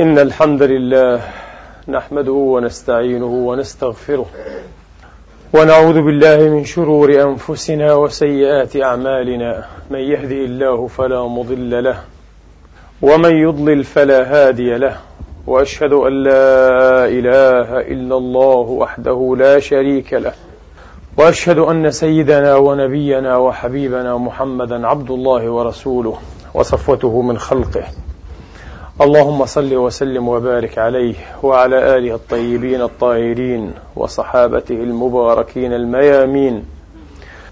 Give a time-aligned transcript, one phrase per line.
[0.00, 1.20] إن الحمد لله
[1.88, 4.26] نحمده ونستعينه ونستغفره
[5.52, 9.64] ونعوذ بالله من شرور أنفسنا وسيئات أعمالنا.
[9.90, 11.96] من يهدي الله فلا مضل له
[13.02, 14.96] ومن يضلل فلا هادي له.
[15.46, 20.32] وأشهد أن لا إله إلا الله وحده لا شريك له.
[21.16, 26.18] وأشهد أن سيدنا ونبينا وحبيبنا محمدا عبد الله ورسوله
[26.54, 27.84] وصفوته من خلقه.
[29.00, 36.64] اللهم صل وسلم وبارك عليه وعلى آله الطيبين الطاهرين وصحابته المباركين الميامين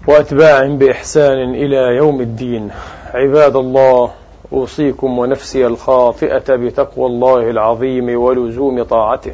[0.07, 2.71] وأتباعهم بإحسان إلى يوم الدين.
[3.13, 4.11] عباد الله
[4.53, 9.33] أوصيكم ونفسي الخاطئة بتقوى الله العظيم ولزوم طاعته.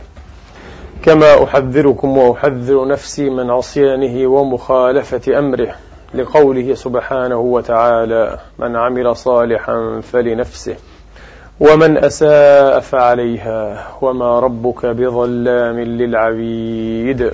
[1.05, 5.76] كما أحذركم وأحذر نفسي من عصيانه ومخالفة أمره
[6.13, 10.76] لقوله سبحانه وتعالى من عمل صالحا فلنفسه.
[11.59, 17.32] ومن أساء فعليها وما ربك بظلام للعبيد.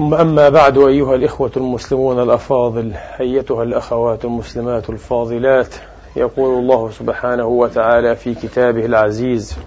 [0.00, 5.74] أما بعد أيها الإخوة المسلمون الأفاضل أيتها الأخوات المسلمات الفاضلات
[6.16, 9.58] يقول الله سبحانه وتعالى في كتابه العزيز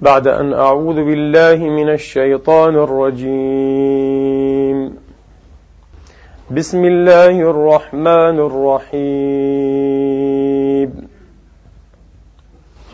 [0.00, 4.14] بعد أن أعوذ بالله من الشيطان الرجيم.
[6.50, 8.38] بسم الله الرحمن
[8.92, 9.04] الرحيم.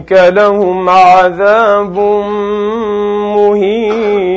[0.00, 1.98] فأولئك لهم عذاب
[3.36, 4.30] مهين.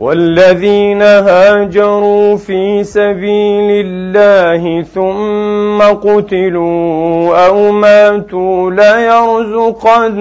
[0.00, 10.12] والذين هاجروا في سبيل الله ثم قتلوا أو ماتوا ليرزقنهم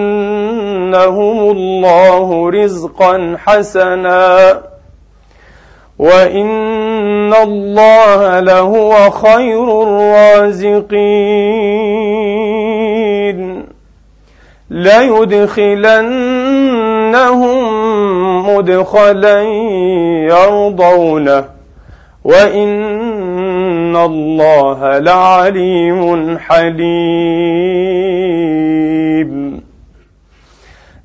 [1.52, 4.75] الله رزقا حسنا.
[6.00, 10.96] وإن الله لهو خير الرازقين
[14.70, 16.16] ليدخلنهم
[18.56, 19.42] مدخلا
[20.30, 21.46] يرضونه
[22.24, 27.86] وإن الله لعليم حليم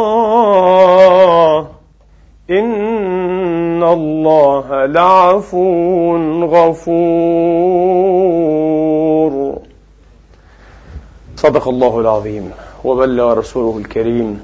[2.49, 7.73] إن الله لعفو غفور
[11.43, 12.51] صدق الله العظيم
[12.83, 14.39] وبلغ رسوله الكريم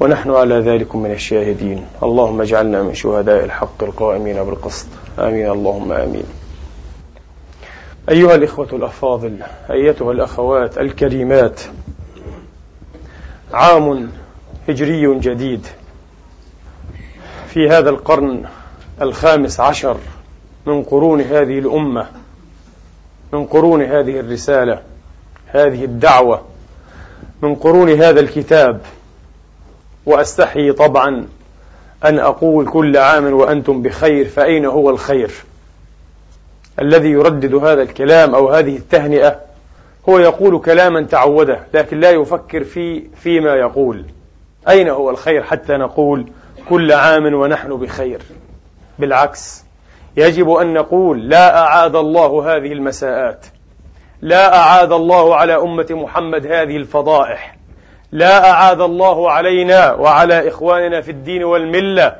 [0.00, 1.86] ونحن على ذلك من الشاهدين.
[2.02, 4.86] اللهم اجعلنا من شهداء الحق القائمين بالقسط.
[5.18, 5.50] آمين.
[5.50, 6.24] اللهم آمين.
[8.08, 9.38] أيها الإخوة الأفاضل
[9.70, 11.60] أيتها الأخوات الكريمات
[13.52, 14.10] عام
[14.68, 15.66] هجري جديد
[17.48, 18.44] في هذا القرن
[19.02, 19.96] الخامس عشر
[20.66, 22.06] من قرون هذه الأمة
[23.32, 24.95] من قرون هذه الرسالة.
[25.46, 26.42] هذه الدعوة
[27.42, 28.80] من قرون هذا الكتاب.
[30.06, 31.26] وأستحي طبعا
[32.04, 35.30] أن أقول كل عام وأنتم بخير فأين هو الخير؟
[36.80, 39.40] الذي يردد هذا الكلام أو هذه التهنئة
[40.08, 44.04] هو يقول كلاما تعوده لكن لا يفكر في فيما يقول.
[44.68, 46.26] أين هو الخير حتى نقول
[46.68, 48.22] كل عام ونحن بخير؟
[48.98, 49.64] بالعكس
[50.16, 53.46] يجب أن نقول لا أعاد الله هذه المساءات.
[54.22, 57.56] لا أعاد الله على أمة محمد هذه الفضائح.
[58.12, 62.16] لا أعاد الله علينا وعلى إخواننا في الدين والملة.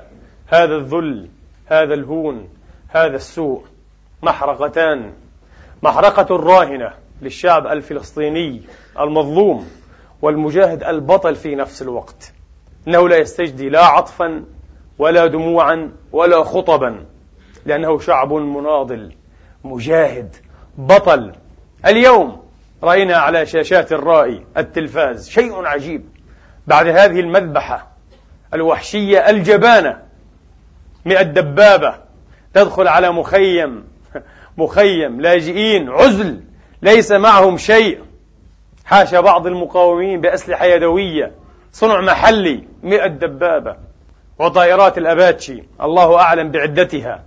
[0.47, 1.29] هذا الذل
[1.67, 2.49] هذا الهون
[2.89, 3.65] هذا السوء.
[4.23, 5.13] محرقتان.
[5.83, 6.91] محرقة راهنة
[7.23, 8.63] للشعب الفلسطيني
[9.01, 9.69] المظلوم
[10.23, 12.33] والمجاهد البطل في نفس الوقت.
[12.89, 14.45] إنه لا يستجدي لا عطفا
[14.99, 17.05] ولا دموعا ولا خطبا.
[17.67, 19.13] لأنه شعب مناضل
[19.65, 20.37] مجاهد
[20.79, 21.33] بطل.
[21.87, 22.43] اليوم
[22.83, 26.09] رأينا على شاشات الرائي التلفاز شيء عجيب.
[26.67, 27.89] بعد هذه المذبحة
[28.55, 30.03] الوحشية الجبانة
[31.05, 31.95] مئة دبابة
[32.55, 33.85] تدخل على مخيم
[34.57, 36.41] مخيم لاجئين عزل
[36.83, 38.01] ليس معهم شيء.
[38.85, 41.33] حاشا بعض المقاومين بأسلحة يدوية
[41.73, 43.77] صنع محلي مئة دبابة.
[44.39, 47.23] وطائرات الأباتشي الله أعلم بعدتها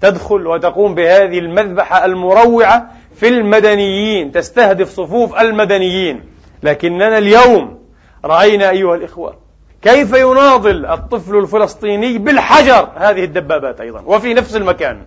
[0.00, 6.22] تدخل وتقوم بهذه المذبحة المروعة في المدنيين تستهدف صفوف المدنيين.
[6.62, 7.78] لكننا اليوم
[8.24, 9.36] رأينا أيها الإخوة
[9.82, 12.88] كيف يناضل الطفل الفلسطيني بالحجر.
[12.96, 14.02] هذه الدبابات أيضا.
[14.06, 15.02] وفي نفس المكان.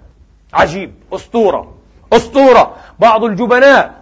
[0.54, 0.94] عجيب.
[1.14, 1.74] أسطورة.
[2.14, 2.76] أسطورة.
[3.00, 3.94] بعض الجبناء.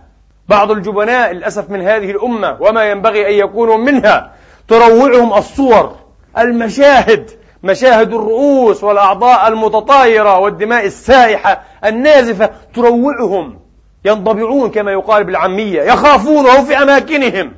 [0.50, 2.58] بعض الجبناء للأسف من هذه الأمة.
[2.60, 4.32] وما ينبغي أن يكونوا منها.
[4.68, 5.96] تروعهم الصور
[6.38, 7.32] المشاهد.
[7.64, 12.50] مشاهد الرؤوس والأعضاء المتطايرة والدماء السائحة النازفة.
[12.74, 13.65] تروعهم.
[14.06, 17.52] ينضبعون كما يقال بالعامية يخافون وهم في أماكنهم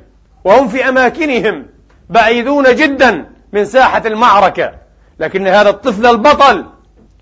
[0.44, 1.66] وهم في أماكنهم
[2.10, 4.72] بعيدون جدا من ساحة المعركة.
[5.18, 6.66] لكن هذا الطفل البطل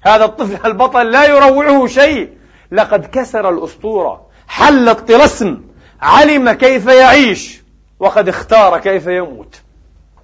[0.03, 2.31] هذا الطفل البطل لا يروعه شيء.
[2.73, 5.61] لقد كسر الأسطورة حل الطلسم
[6.03, 7.63] علم كيف يعيش
[8.01, 9.61] وقد اختار كيف يموت.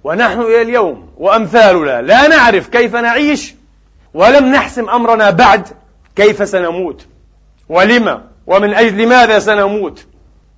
[0.03, 3.55] ونحن إلى اليوم وأمثالنا لا نعرف كيف نعيش
[4.13, 5.67] ولم نحسم أمرنا بعد
[6.15, 7.05] كيف سنموت.
[7.69, 10.05] ولما ومن أجل ماذا سنموت؟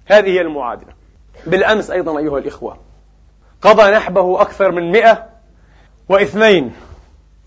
[0.05, 0.93] هذه هي المعادلة.
[1.47, 2.77] بالأمس أيضا أيها الإخوة
[3.61, 5.25] قضى نحبه أكثر من مئة
[6.09, 6.73] واثنين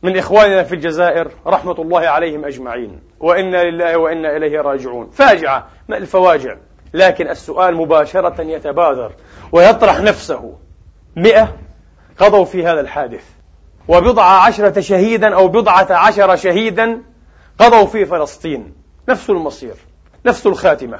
[0.02, 3.00] من إخواننا في الجزائر رحمة الله عليهم أجمعين.
[3.20, 5.10] وإنا لله وإنا إليه راجعون.
[5.10, 6.56] فاجعة من الفواجع؟
[6.94, 9.12] لكن السؤال مباشرة يتبادر
[9.52, 10.54] ويطرح نفسه.
[11.16, 11.56] مئة
[12.18, 13.24] قضوا في هذا الحادث.
[13.88, 17.02] وبضع عشرة شهيدا أو بضعة عشر شهيدا
[17.58, 18.74] قضوا في فلسطين.
[19.08, 19.74] نفس المصير.
[20.26, 20.98] نفس الخاتمة.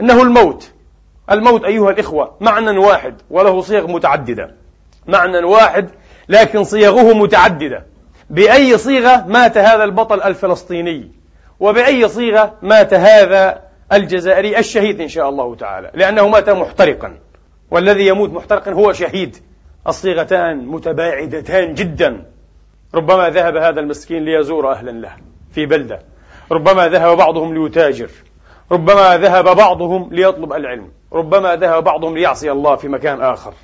[0.00, 0.72] إنه الموت.
[1.30, 4.54] الموت أيها الإخوة معنى واحد وله صيغ متعددة.
[5.06, 5.90] معنى واحد
[6.28, 7.86] لكن صيغه متعددة.
[8.30, 11.10] بأي صيغة مات هذا البطل الفلسطيني؟
[11.60, 13.62] وبأي صيغة مات هذا
[13.92, 17.18] الجزائري الشهيد إن شاء الله تعالى؟ لأنه مات محترقا.
[17.70, 19.36] والذي يموت محترقا هو شهيد.
[19.86, 22.24] الصيغتان متباعدتان جدا.
[22.94, 25.12] ربما ذهب هذا المسكين ليزور أهلا له
[25.52, 26.02] في بلدة.
[26.52, 28.10] ربما ذهب بعضهم ليتاجر.
[28.72, 33.54] ربما ذهب بعضهم ليطلب العلم ربما ذهب بعضهم ليعصي الله في مكان آخر.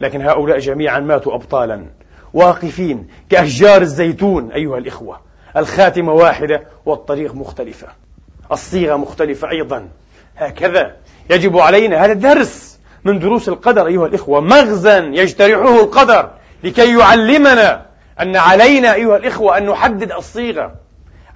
[0.00, 1.86] لكن هؤلاء جميعا ماتوا أبطالا
[2.34, 5.20] واقفين كأشجار الزيتون أيها الإخوة.
[5.56, 7.86] الخاتمة واحدة والطريق مختلفة.
[8.52, 9.88] الصيغة مختلفة أيضا.
[10.36, 10.96] هكذا
[11.30, 14.40] يجب علينا هذا درس من دروس القدر أيها الإخوة.
[14.40, 16.30] مغزى يجترحه القدر
[16.64, 17.86] لكي يعلمنا
[18.20, 20.74] أن علينا أيها الإخوة أن نحدد الصيغة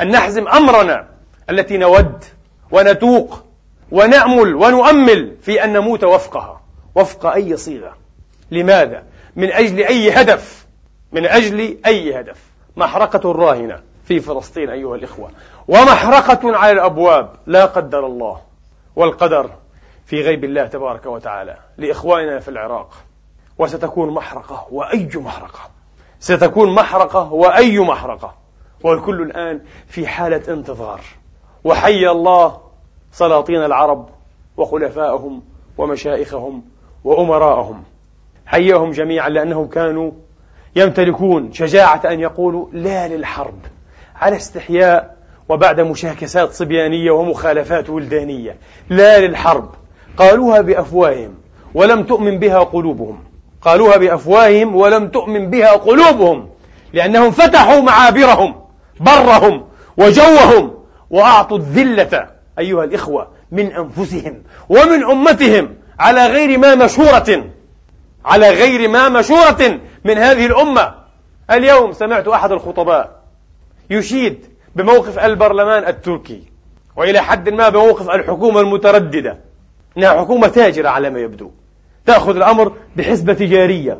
[0.01, 1.07] أن نحزم أمرنا
[1.51, 2.25] التي نود
[2.71, 3.45] ونتوق
[3.93, 6.61] ونأمل ونؤمل في أن نموت وفقها.
[6.95, 7.97] وفق أي صيغة؟
[8.51, 9.03] لماذا؟
[9.37, 10.67] من أجل أي هدف.
[11.13, 12.43] من أجل أي هدف.
[12.77, 15.31] محرقة راهنة في فلسطين أيها الإخوة.
[15.69, 17.31] ومحرقة على الأبواب.
[17.47, 18.41] لا قدر الله
[18.97, 19.51] والقدر
[20.07, 21.57] في غيب الله تبارك وتعالى.
[21.79, 22.95] لإخواننا في العراق.
[23.59, 25.71] وستكون محرقة وأي محرقة؟
[26.21, 28.35] ستكون محرقة وأي محرقة.
[28.85, 31.01] والكل الآن في حالة انتظار.
[31.69, 32.57] وحي الله
[33.13, 34.09] سلاطين العرب
[34.57, 35.43] وخلفائهم
[35.79, 36.63] ومشايخهم
[37.05, 37.83] وأمراءهم.
[38.47, 40.11] حياهم جميعا لأنهم كانوا
[40.77, 43.59] يمتلكون شجاعة أن يقولوا لا للحرب
[44.17, 45.17] على استحياء
[45.49, 48.57] وبعد مشاكسات صبيانية ومخالفات ولدانية.
[48.89, 49.69] لا للحرب.
[50.17, 51.35] قالوها بأفواههم
[51.75, 53.19] ولم تؤمن بها قلوبهم.
[53.63, 56.49] قالوها بأفواههم ولم تؤمن بها قلوبهم
[56.93, 58.55] لأنهم فتحوا معابرهم
[59.01, 59.65] برهم
[59.97, 60.78] وجوهم
[61.11, 67.45] وأعطوا الذلة أيها الإخوة من أنفسهم ومن أمتهم على غير ما مشورة
[68.25, 70.95] على غير ما مشورة من هذه الأمة.
[71.51, 73.23] اليوم سمعت أحد الخطباء
[73.91, 74.47] يشيد
[74.77, 76.43] بموقف البرلمان التركي
[76.97, 79.39] وإلى حد ما بموقف الحكومة المترددة.
[79.99, 81.51] إنها حكومة تاجرة على ما يبدو.
[82.07, 83.99] تأخذ الأمر بحسبة تجارية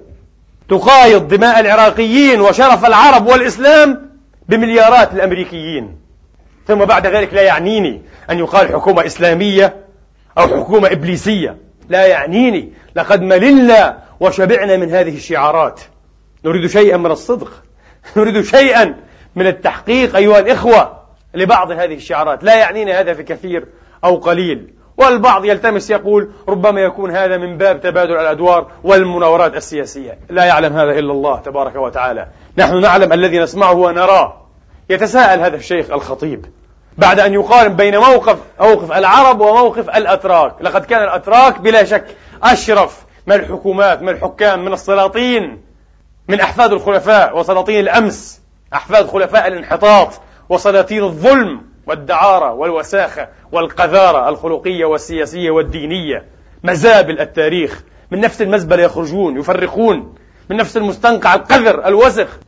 [0.69, 4.11] تقايض دماء العراقيين وشرف العرب والإسلام
[4.49, 6.08] بمليارات الأمريكيين.
[6.69, 9.77] ثم بعد ذلك لا يعنيني أن يقال حكومة إسلامية
[10.39, 11.57] أو حكومة إبليسية.
[11.89, 12.73] لا يعنيني.
[12.97, 15.81] لقد مللنا وشبعنا من هذه الشعارات.
[16.45, 17.53] نريد شيئا من الصدق.
[18.17, 18.95] نريد شيئا
[19.37, 20.99] من التحقيق أيها الإخوة
[21.35, 22.45] لبعض هذه الشعارات.
[22.45, 23.67] لا يعنينا هذا في كثير
[24.05, 24.75] أو قليل.
[24.97, 30.19] والبعض يلتمس يقول ربما يكون هذا من باب تبادل الأدوار والمناورات السياسية.
[30.31, 32.27] لا يعلم هذا إلا الله تبارك وتعالى.
[32.59, 34.49] نحن نعلم الذي نسمعه ونراه.
[34.91, 36.58] يتساءل هذا الشيخ الخطيب.
[36.99, 40.55] بعد أن يقارن بين موقف موقف العرب وموقف الأتراك.
[40.61, 42.05] لقد كان الأتراك بلا شك
[42.43, 45.63] أشرف من الحكومات من الحكام من السلاطين
[46.29, 48.41] من أحفاد الخلفاء وسلاطين الأمس
[48.75, 56.25] أحفاد خلفاء الانحطاط وسلاطين الظلم والدعارة والوساخة والقذارة الخلقية والسياسية والدينية.
[56.65, 57.83] مزابل التاريخ.
[58.11, 60.15] من نفس المزبلة يخرجون يفرقون.
[60.51, 62.39] من نفس المستنقع القذر الوسخ.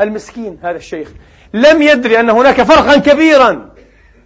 [0.00, 1.08] المسكين هذا الشيخ.
[1.54, 3.73] لم يدري أن هناك فرقا كبيرا.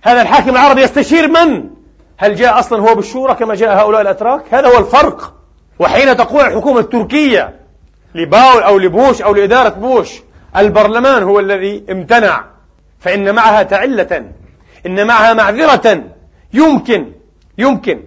[0.02, 1.71] هذا الحاكم العربي يستشير من؟
[2.17, 5.35] هل جاء أصلا هو بالشورى كما جاء هؤلاء الأتراك؟ هذا هو الفرق
[5.78, 7.55] وحين تقول الحكومة التركية
[8.14, 10.23] لباول أو لبوش أو لإدارة بوش
[10.57, 12.45] البرلمان هو الذي امتنع
[13.00, 14.25] فإن معها تعلة
[14.87, 16.05] إن معها معذرة
[16.52, 17.12] يمكن
[17.59, 18.02] يمكن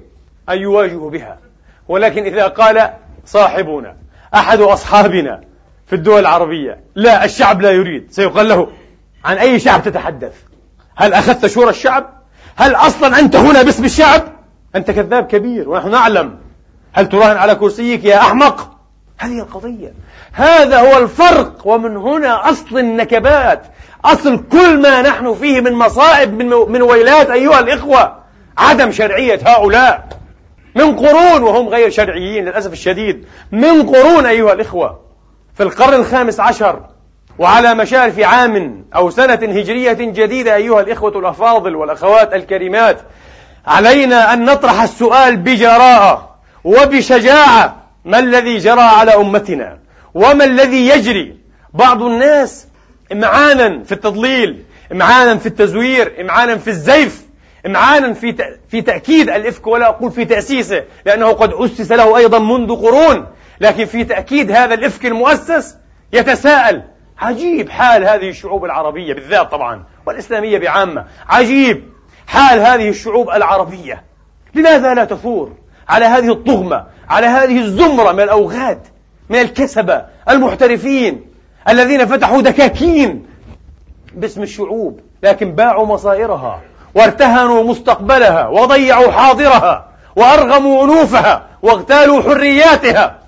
[0.50, 1.40] أن يواجهوا بها
[1.88, 2.94] ولكن إذا قال
[3.26, 3.96] صاحبنا
[4.36, 5.42] أحد أصحابنا
[5.88, 8.68] في الدول العربية لا الشعب لا يريد سيقال له
[9.26, 10.34] عن أي شعب تتحدث
[10.96, 12.22] هل أخذت شورى الشعب؟
[12.56, 14.22] هل أصلا أنت هنا باسم الشعب؟
[14.76, 16.38] أنت كذاب كبير ونحن نعلم.
[16.94, 18.72] هل تراهن على كرسيك يا أحمق؟
[19.18, 19.94] هذه القضية.
[20.32, 23.64] هذا هو الفرق ومن هنا أصل النكبات.
[24.06, 28.22] أصل كل ما نحن فيه من مصائب من, من ويلات أيها الإخوة.
[28.58, 30.10] عدم شرعية هؤلاء.
[30.76, 33.26] من قرون وهم غير شرعيين للأسف الشديد.
[33.52, 35.00] من قرون أيها الإخوة.
[35.54, 36.91] في القرن الخامس عشر
[37.40, 43.02] وعلى مشارف عام أو سنة هجرية جديدة أيها الإخوة الأفاضل والأخوات الكريمات
[43.68, 49.80] علينا أن نطرح السؤال بجراءة وبشجاعة ما الذي جرى على أمتنا؟
[50.14, 51.38] وما الذي يجري؟
[51.74, 52.68] بعض الناس
[53.12, 57.22] إمعانا في التضليل إمعانا في التزوير إمعانا في الزيف
[57.66, 58.36] إمعانا في
[58.70, 63.28] في تأكيد الإفك ولا أقول في تأسيسه لأنه قد أسس له أيضا منذ قرون
[63.62, 65.76] لكن في تأكيد هذا الإفك المؤسس
[66.14, 66.82] يتساءل
[67.22, 71.06] عجيب حال هذه الشعوب العربية بالذات طبعا والإسلامية بعامة.
[71.30, 71.84] عجيب
[72.28, 74.04] حال هذه الشعوب العربية.
[74.56, 75.52] لماذا لا تثور
[75.90, 78.80] على هذه الطغمة على هذه الزمرة من الأوغاد
[79.30, 81.26] من الكسبة المحترفين
[81.70, 83.26] الذين فتحوا دكاكين
[84.14, 86.62] باسم الشعوب لكن باعوا مصائرها
[86.96, 93.20] وارتهنوا مستقبلها وضيعوا حاضرها وأرغموا أنوفها واغتالوا حرياتها.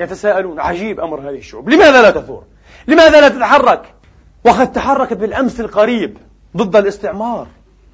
[0.00, 1.68] يتساءلون عجيب أمر هذه الشعوب.
[1.68, 2.42] لماذا لا تثور؟
[2.86, 3.82] لماذا لا تتحرك؟
[4.44, 6.18] وقد تحركت بالأمس القريب
[6.56, 7.46] ضد الاستعمار.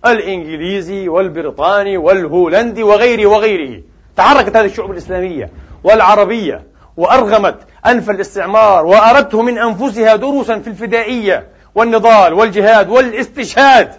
[0.06, 3.82] الإنجليزي والبريطاني والهولندي وغيره وغيره.
[4.16, 5.50] تحركت هذه الشعوب الإسلامية
[5.84, 6.62] والعربية
[6.96, 13.92] وأرغمت أنف الاستعمار وأردته من أنفسها دروسا في الفدائية والنضال والجهاد والاستشهاد.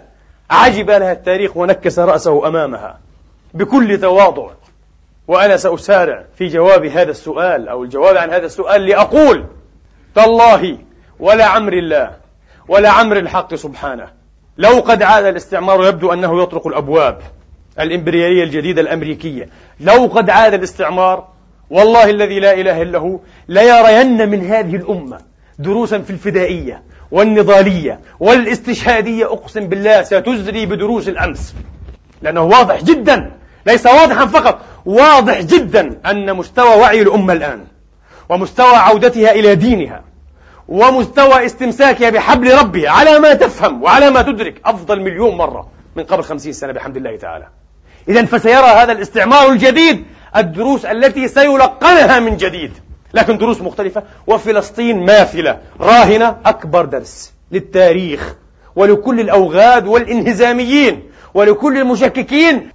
[0.50, 2.98] عجب لها التاريخ ونكس رأسه أمامها
[3.54, 4.50] بكل تواضع.
[5.28, 9.44] وأنا سأسارع في جواب هذا السؤال أو الجواب عن هذا السؤال لأقول
[10.16, 10.78] تالله
[11.20, 12.10] ولا عمر الله
[12.68, 14.08] ولا عمر الحق سبحانه.
[14.58, 17.18] لو قد عاد الاستعمار يبدو أنه يطرق الأبواب
[17.80, 19.48] الإمبريالية الجديدة الأمريكية.
[19.80, 21.28] لو قد عاد الاستعمار
[21.70, 23.18] والله الذي لا إله إلا هو
[23.48, 25.18] ليرين من هذه الأمة
[25.58, 29.32] دروسا في الفدائية والنضالية والاستشهادية.
[29.32, 31.54] أقسم بالله ستزري بدروس الأمس.
[32.22, 33.32] لأنه واضح جدا
[33.66, 37.64] ليس واضحا فقط واضح جدا أن مستوى وعي الأمة الآن
[38.28, 40.04] ومستوى عودتها إلى دينها
[40.68, 46.22] ومستوى استمساكها بحبل ربها على ما تفهم وعلى ما تدرك أفضل مليون مرة من قبل
[46.22, 47.48] خمسين سنة بحمد الله تعالى.
[48.08, 50.04] إذا فسيرى هذا الاستعمار الجديد
[50.36, 52.72] الدروس التي سيلقنها من جديد.
[53.14, 58.34] لكن دروس مختلفة وفلسطين ماثلة راهنة أكبر درس للتاريخ
[58.76, 61.02] ولكل الأوغاد والإنهزاميين
[61.34, 62.70] ولكل المشككين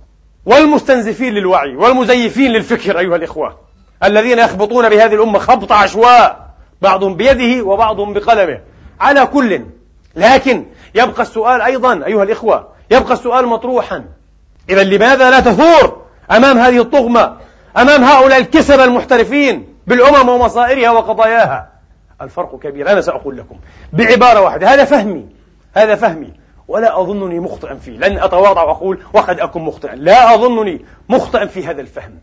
[0.45, 3.70] والمستنزفين للوعي والمزيفين للفكر أيها الإخوة.
[4.03, 6.49] الذين يخبطون بهذه الأمة خبط عشواء
[6.81, 8.59] بعضهم بيده وبعضهم بقلمه.
[8.99, 9.61] على كل.
[10.15, 10.65] لكن
[10.95, 14.05] يبقى السؤال أيضا أيها الإخوة يبقى السؤال مطروحا.
[14.69, 17.37] إذا لماذا لا تثور أمام هذه الطغمة
[17.77, 21.69] أمام هؤلاء الكسبة المحترفين بالأمم ومصائرها وقضاياها؟
[22.21, 23.55] الفرق كبير أنا سأقول لكم
[23.93, 24.73] بعبارة واحدة.
[24.73, 25.25] هذا فهمي
[25.73, 26.33] هذا فهمي.
[26.67, 27.97] ولا أظنني مخطئا فيه.
[27.97, 29.95] لن أتواضع وأقول وقد أكون مخطئا.
[29.95, 32.19] لا أظنني مخطئا في هذا الفهم.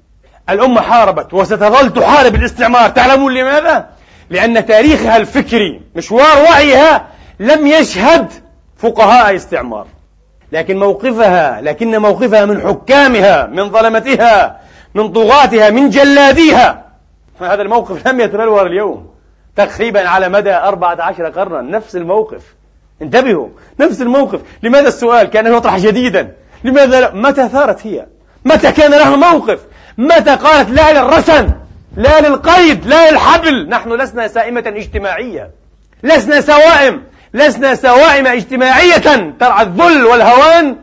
[0.50, 2.90] الأمة حاربت وستظل تحارب الاستعمار.
[2.90, 3.88] تعلمون لماذا؟
[4.30, 7.06] لأن تاريخها الفكري مشوار وعيها
[7.40, 8.32] لم يشهد
[8.76, 9.86] فقهاء استعمار.
[10.52, 14.60] لكن موقفها لكن موقفها من حكامها من ظلمتها
[14.94, 16.84] من طغاتها من جلاديها.
[17.40, 19.08] هذا الموقف لم يتبلور اليوم.
[19.56, 21.60] تقريبا على مدى أربعة عشر قرنا.
[21.60, 22.42] نفس الموقف.
[23.02, 23.48] انتبهوا
[23.80, 24.40] نفس الموقف.
[24.62, 26.32] لماذا السؤال؟ كان يطرح جديدا.
[26.64, 28.06] لماذا لا؟ متى ثارت هي؟
[28.44, 29.60] متى كان لها موقف؟
[29.98, 31.50] متى قالت لا للرسن
[31.96, 35.50] لا للقيد؟ لا للحبل؟ نحن لسنا سائمة اجتماعية.
[36.02, 37.02] لسنا سوائم.
[37.34, 39.34] لسنا سوائم اجتماعية.
[39.40, 40.76] ترعى الذل والهوان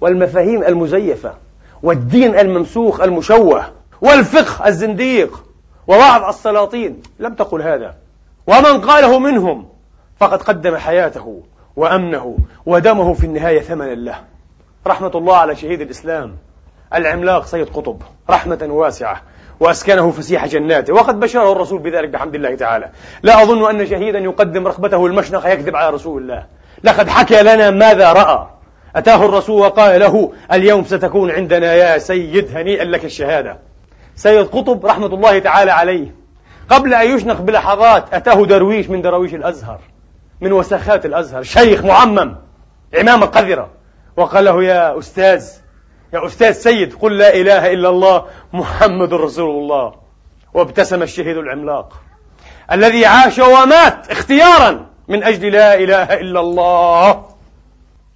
[0.00, 1.34] والمفاهيم المزيفة
[1.82, 5.44] والدين الممسوخ المشوه والفقه الزنديق
[5.86, 7.02] وبعض السلاطين.
[7.18, 7.94] لم تقل هذا.
[8.46, 9.68] ومن قاله منهم
[10.20, 11.42] فقد قدم حياته
[11.76, 14.20] وأمنه ودمه في النهاية ثمنا له.
[14.86, 16.36] رحمة الله على شهيد الإسلام.
[16.94, 19.22] العملاق سيد قطب رحمة واسعة
[19.60, 20.94] وأسكنه فسيح جناته.
[20.94, 22.90] وقد بشره الرسول بذلك بحمد الله تعالى.
[23.22, 26.46] لا أظن أن شهيدا يقدم رغبته المشنقة يكذب على رسول الله.
[26.84, 28.46] لقد حكى لنا ماذا رأى.
[28.96, 33.58] أتاه الرسول وقال له اليوم ستكون عندنا يا سيد هنيئا لك الشهادة.
[34.16, 36.14] سيد قطب رحمة الله تعالى عليه.
[36.68, 39.80] قبل أن يشنق بلحظات أتاه درويش من درويش الأزهر
[40.40, 41.42] من وساخات الأزهر.
[41.42, 42.36] شيخ معمم
[42.98, 43.70] عمامة قذرة
[44.16, 45.59] وقال له يا أستاذ
[46.12, 49.94] يا أستاذ سيد قل لا إله إلا الله محمد رسول الله.
[50.54, 51.92] وابتسم الشهيد العملاق.
[52.72, 57.24] الذي عاش ومات اختيارا من أجل لا إله إلا الله.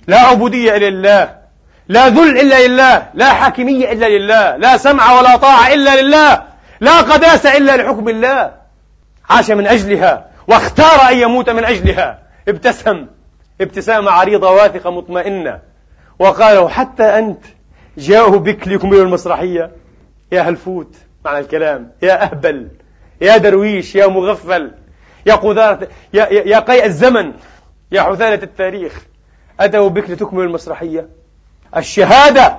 [0.06, 1.36] لا عبودية إلا لله.
[1.88, 3.06] لا ذل إلا لله.
[3.14, 4.56] لا حاكمية إلا لله.
[4.56, 6.42] لا سمع ولا طاعة إلا لله.
[6.80, 8.52] لا قداسة إلا لحكم الله.
[9.30, 12.18] عاش من أجلها واختار أن يموت من أجلها.
[12.48, 13.06] ابتسم.
[13.60, 15.58] ابتسامة عريضة واثقة مطمئنة.
[16.18, 17.44] وقال حتى أنت
[17.98, 19.70] جاءوا بك ليكملوا المسرحية.
[20.32, 22.68] يا هلفوت معنى الكلام يا أهبل
[23.20, 24.70] يا درويش يا مغفل
[25.26, 27.32] يا قذارة يا, يا, يا قيء الزمن
[27.92, 29.06] يا حثالة التاريخ.
[29.60, 31.08] أتوا بك لتكملوا المسرحية.
[31.76, 32.58] الشهادة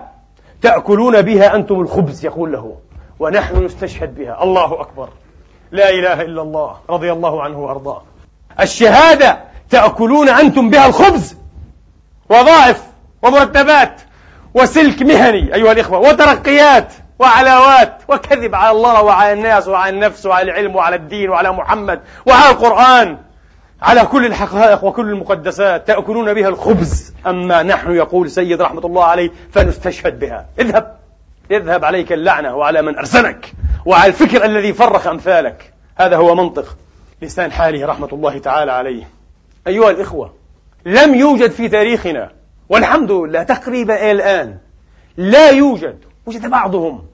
[0.61, 2.77] تأكلون بها أنتم الخبز يقول له
[3.19, 4.43] ونحن نستشهد بها.
[4.43, 5.09] الله أكبر.
[5.71, 8.01] لا إله إلا الله رضي الله عنه وأرضاه.
[8.59, 9.39] الشهادة
[9.69, 11.37] تأكلون أنتم بها الخبز
[12.29, 12.83] وظائف
[13.21, 14.01] ومرتبات.
[14.55, 20.75] وسلك مهني أيها الإخوة وترقيات وعلاوات وكذب على الله وعلى الناس وعلى النفس وعلى العلم
[20.75, 23.17] وعلى الدين وعلى محمد وعلى القرآن.
[23.81, 29.31] على كل الحقائق وكل المقدسات تأكلون بها الخبز أما نحن يقول سيد رحمة الله عليه
[29.51, 30.45] فنستشهد بها.
[30.59, 30.95] اذهب
[31.51, 33.53] اذهب عليك اللعنة وعلى من أرسلك
[33.85, 35.73] وعلى الفكر الذي فرخ أمثالك.
[35.97, 36.77] هذا هو منطق
[37.21, 39.09] لسان حاله رحمة الله تعالى عليه.
[39.67, 40.33] أيها الإخوة
[40.85, 42.31] لم يوجد في تاريخنا
[42.69, 44.57] والحمد لله تقريبا الآن
[45.17, 47.05] لا يوجد وجد بعضهم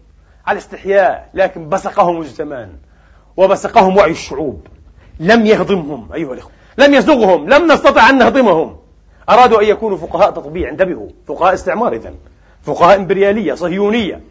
[0.48, 2.70] على استحياء لكن بسقهم الزمان
[3.38, 4.68] وبسقهم وعي الشعوب.
[5.20, 6.52] لم يهضمهم أيها الإخوة.
[6.78, 8.78] لم يسوغهم لم نستطع أن نهضمهم.
[9.30, 11.10] أرادوا أن يكونوا فقهاء تطبيع انتبهوا.
[11.28, 12.16] فقهاء استعمار إذن.
[12.64, 14.22] فقهاء إمبريالية صهيونية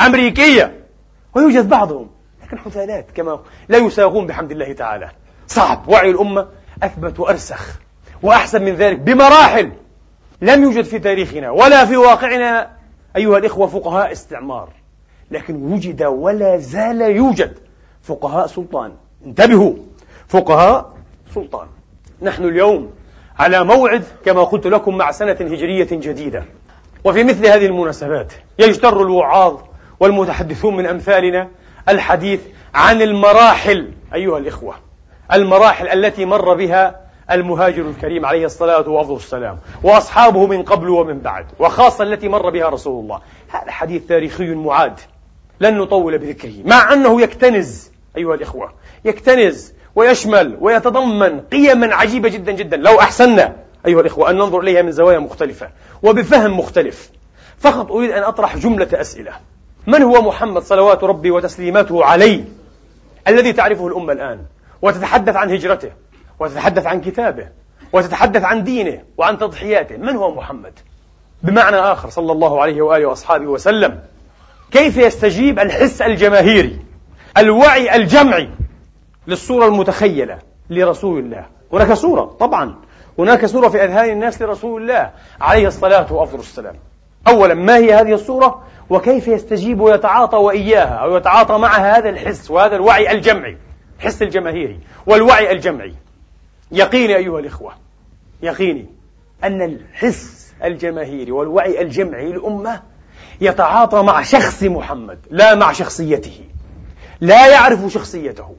[0.00, 0.84] أمريكية.
[1.34, 2.10] ويوجد بعضهم
[2.42, 5.10] لكن حثالات كما لا يساغون بحمد الله تعالى.
[5.46, 5.88] صعب.
[5.88, 6.48] وعي الأمة
[6.82, 7.78] أثبت وأرسخ.
[8.22, 9.72] وأحسن من ذلك بمراحل.
[10.42, 12.70] لم يوجد في تاريخنا ولا في واقعنا
[13.16, 14.68] أيها الإخوة فقهاء استعمار
[15.30, 17.58] لكن وجد ولا زال يوجد
[18.02, 18.92] فقهاء سلطان.
[19.26, 19.74] انتبهوا
[20.28, 20.96] فقهاء
[21.34, 21.66] سلطان.
[22.22, 22.90] نحن اليوم
[23.38, 26.44] على موعد كما قلت لكم مع سنة هجرية جديدة
[27.04, 29.56] وفي مثل هذه المناسبات يجتر الوعاظ
[30.00, 31.48] والمتحدثون من أمثالنا
[31.88, 32.40] الحديث
[32.74, 34.74] عن المراحل أيها الإخوة
[35.32, 42.04] المراحل التي مر بها المهاجر الكريم عليه الصلاة والسلام وأصحابه من قبل ومن بعد وخاصة
[42.04, 43.20] التي مر بها رسول الله.
[43.48, 45.00] هذا حديث تاريخي معاد
[45.60, 48.72] لن نطول بذكره مع أنه يكتنز أيها الإخوة
[49.04, 52.76] يكتنز ويشمل ويتضمن قيما عجيبة جدا جدا.
[52.76, 55.70] لو أحسننا أيها الإخوة أن ننظر إليها من زوايا مختلفة
[56.02, 57.10] وبفهم مختلف.
[57.58, 59.32] فقط أريد أن أطرح جملة أسئلة.
[59.86, 62.44] من هو محمد صلوات ربي وتسليماته عليه؟
[63.28, 64.38] الذي تعرفه الأمة الآن
[64.82, 65.90] وتتحدث عن هجرته.
[66.38, 67.48] وتتحدث عن كتابه
[67.92, 69.96] وتتحدث عن دينه وعن تضحياته.
[69.96, 70.72] من هو محمد؟
[71.42, 74.00] بمعنى آخر صلى الله عليه وآله وأصحابه وسلم.
[74.70, 76.80] كيف يستجيب الحس الجماهيري
[77.38, 78.50] الوعي الجمعي
[79.26, 80.38] للصورة المتخيلة
[80.70, 82.74] لرسول الله؟ هناك صورة طبعا.
[83.18, 86.74] هناك صورة في أذهان الناس لرسول الله عليه الصلاة وأفضل السلام.
[87.28, 92.76] أولا ما هي هذه الصورة؟ وكيف يستجيب ويتعاطى وإياها أو يتعاطى معها هذا الحس وهذا
[92.76, 93.58] الوعي الجمعي
[93.98, 95.94] الحس الجماهيري والوعي الجمعي.
[96.72, 97.72] يقيني أيها الإخوة
[98.42, 98.86] يقيني
[99.44, 102.82] أن الحس الجماهيري والوعي الجمعي للأمة
[103.40, 106.40] يتعاطى مع شخص محمد لا مع شخصيته.
[107.20, 108.56] لا يعرف شخصيته.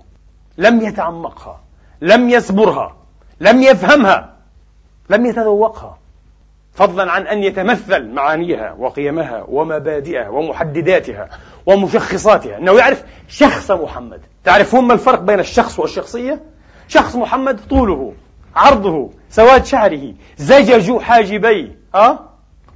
[0.57, 1.61] لم يتعمقها
[2.01, 2.95] لم يسبرها
[3.39, 4.35] لم يفهمها
[5.09, 5.97] لم يتذوقها.
[6.73, 11.29] فضلا عن أن يتمثل معانيها وقيمها ومبادئها ومحدداتها
[11.65, 12.57] ومشخصاتها.
[12.57, 14.21] أنه يعرف شخص محمد.
[14.43, 16.41] تعرفون ما الفرق بين الشخص والشخصية؟
[16.87, 18.13] شخص محمد طوله
[18.55, 22.19] عرضه سواد شعره زجج حاجبي أه؟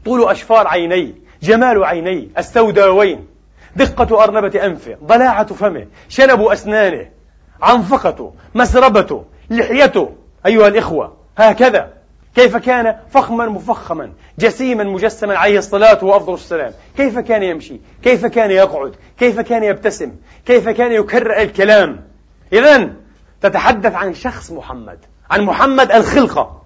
[0.06, 3.28] طول أشفار عيني جمال عيني السوداوين
[3.76, 7.10] دقة أرنبة أنفه ضلاعة فمه شنب أسنانه
[7.62, 10.10] عنفقته مسربته لحيته
[10.46, 11.94] أيها الإخوة هكذا.
[12.36, 18.52] كيف كان فخما مفخما جسيما مجسما عليه الصلاة وأفضل السلام؟ كيف كان يمشي؟ كيف كان
[18.52, 20.12] يقعد؟ كيف كان يبتسم؟
[20.46, 22.02] كيف كان يكرر الكلام؟
[22.54, 22.90] إذا
[23.42, 24.98] تتحدث عن شخص محمد
[25.32, 26.62] عن محمد الخلقة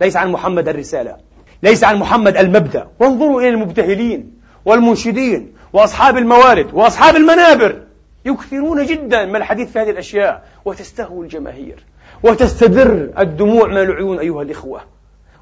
[0.00, 1.16] ليس عن محمد الرسالة
[1.62, 2.88] ليس عن محمد المبدأ.
[2.98, 4.32] وانظروا إلى المبتهلين
[4.64, 7.82] والمنشدين وأصحاب الموارد وأصحاب المنابر.
[8.24, 10.44] يكثرون جدا من الحديث في هذه الأشياء.
[10.64, 11.84] وتستهوي الجماهير.
[12.22, 14.80] وتستدر الدموع من العيون أيها الإخوة.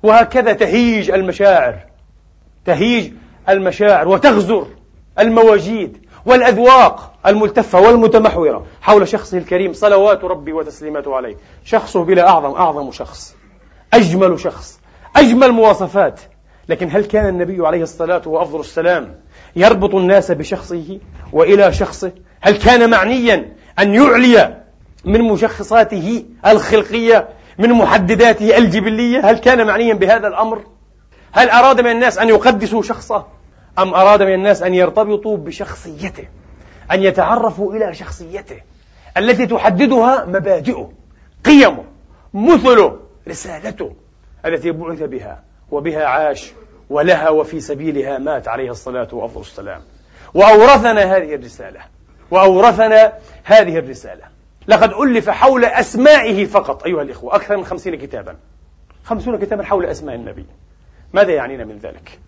[0.02, 1.74] وهكذا تهيج المشاعر.
[2.64, 3.12] تهيج
[3.48, 4.66] المشاعر وتغزر
[5.18, 7.13] المواجيد والأذواق.
[7.26, 11.36] الملتفة والمتمحورة حول شخصه الكريم صلوات ربي وتسليماته عليه.
[11.64, 13.36] شخصه بلا أعظم أعظم شخص.
[13.94, 14.80] أجمل شخص.
[15.16, 16.20] أجمل مواصفات.
[16.68, 19.14] لكن هل كان النبي عليه الصلاة وأفضل السلام
[19.56, 20.98] يربط الناس بشخصه
[21.32, 24.62] وإلى شخصه؟ هل كان معنيا أن يعلي
[25.04, 30.62] من مشخصاته الخلقية من محدداته الجبلية؟ هل كان معنيا بهذا الأمر؟
[31.32, 33.26] هل أراد من الناس أن يقدسوا شخصه؟
[33.78, 36.24] أم أراد من الناس أن يرتبطوا بشخصيته؟
[36.92, 38.60] أن يتعرفوا إلى شخصيته
[39.16, 40.92] التي تحددها مبادئه
[41.44, 41.84] قيمه
[42.34, 43.94] مثله رسالته
[44.46, 46.52] التي بعث بها وبها عاش
[46.90, 49.82] ولها وفي سبيلها مات عليه الصلاة وأفضل السلام
[50.34, 51.80] وأورثنا هذه الرسالة
[52.30, 53.12] وأورثنا
[53.44, 54.24] هذه الرسالة.
[54.68, 58.36] لقد ألف حول أسمائه فقط أيها الإخوة أكثر من خمسين كتابا.
[59.04, 60.46] خمسون كتابا حول أسماء النبي.
[61.12, 62.18] ماذا يعنينا من ذلك؟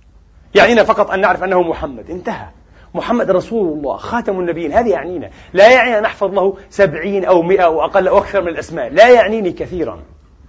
[0.55, 2.11] يعنينا فقط أن نعرف أنه محمد.
[2.11, 2.49] انتهى.
[2.95, 4.73] محمد رسول الله خاتم النبيين.
[4.73, 5.31] هذا يعنينا.
[5.53, 8.89] لا يعني أن نحفظ له سبعين أو مئة أو أقل أو أكثر من الأسماء.
[8.89, 10.03] لا يعنيني كثيرا.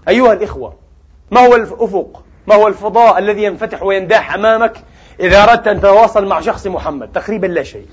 [0.09, 0.73] أيها الإخوة
[1.31, 4.77] ما هو الأفق؟ ما هو الفضاء الذي ينفتح وينداح أمامك؟
[5.19, 7.85] إذا أردت أن تتواصل مع شخص محمد تقريبا لا شيء.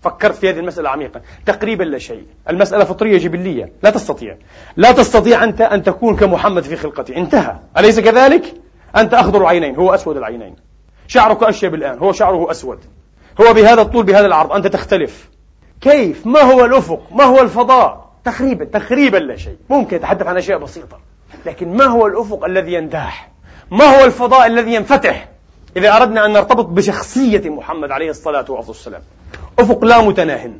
[0.00, 1.20] فكرت في هذه المسألة عميقا.
[1.46, 2.26] تقريبا لا شيء.
[2.48, 3.72] المسألة فطرية جبلية.
[3.82, 4.36] لا تستطيع.
[4.76, 7.56] لا تستطيع أنت أن تكون كمحمد في خلقته انتهى.
[7.78, 8.54] أليس كذلك؟
[8.96, 9.76] أنت أخضر العينين.
[9.76, 10.56] هو أسود العينين.
[11.06, 11.98] شعرك أشيب الآن.
[11.98, 12.78] هو شعره أسود.
[13.40, 15.28] هو بهذا الطول بهذا العرض أنت تختلف.
[15.80, 19.56] كيف؟ ما هو الأفق؟ ما هو الفضاء؟ تقريبا تقريبا لا شيء.
[19.70, 20.98] ممكن يتحدث عن أشياء بسيطة.
[21.46, 23.30] لكن ما هو الأفق الذي ينداح؟
[23.70, 25.28] ما هو الفضاء الذي ينفتح؟
[25.76, 29.02] إذا أردنا أن نرتبط بشخصية محمد عليه الصلاة والسلام.
[29.58, 30.58] أفق لا متناهن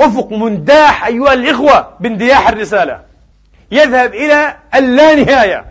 [0.00, 3.00] أفق منداح أيها الإخوة باندياح الرسالة.
[3.70, 5.64] يذهب إلى اللانهاية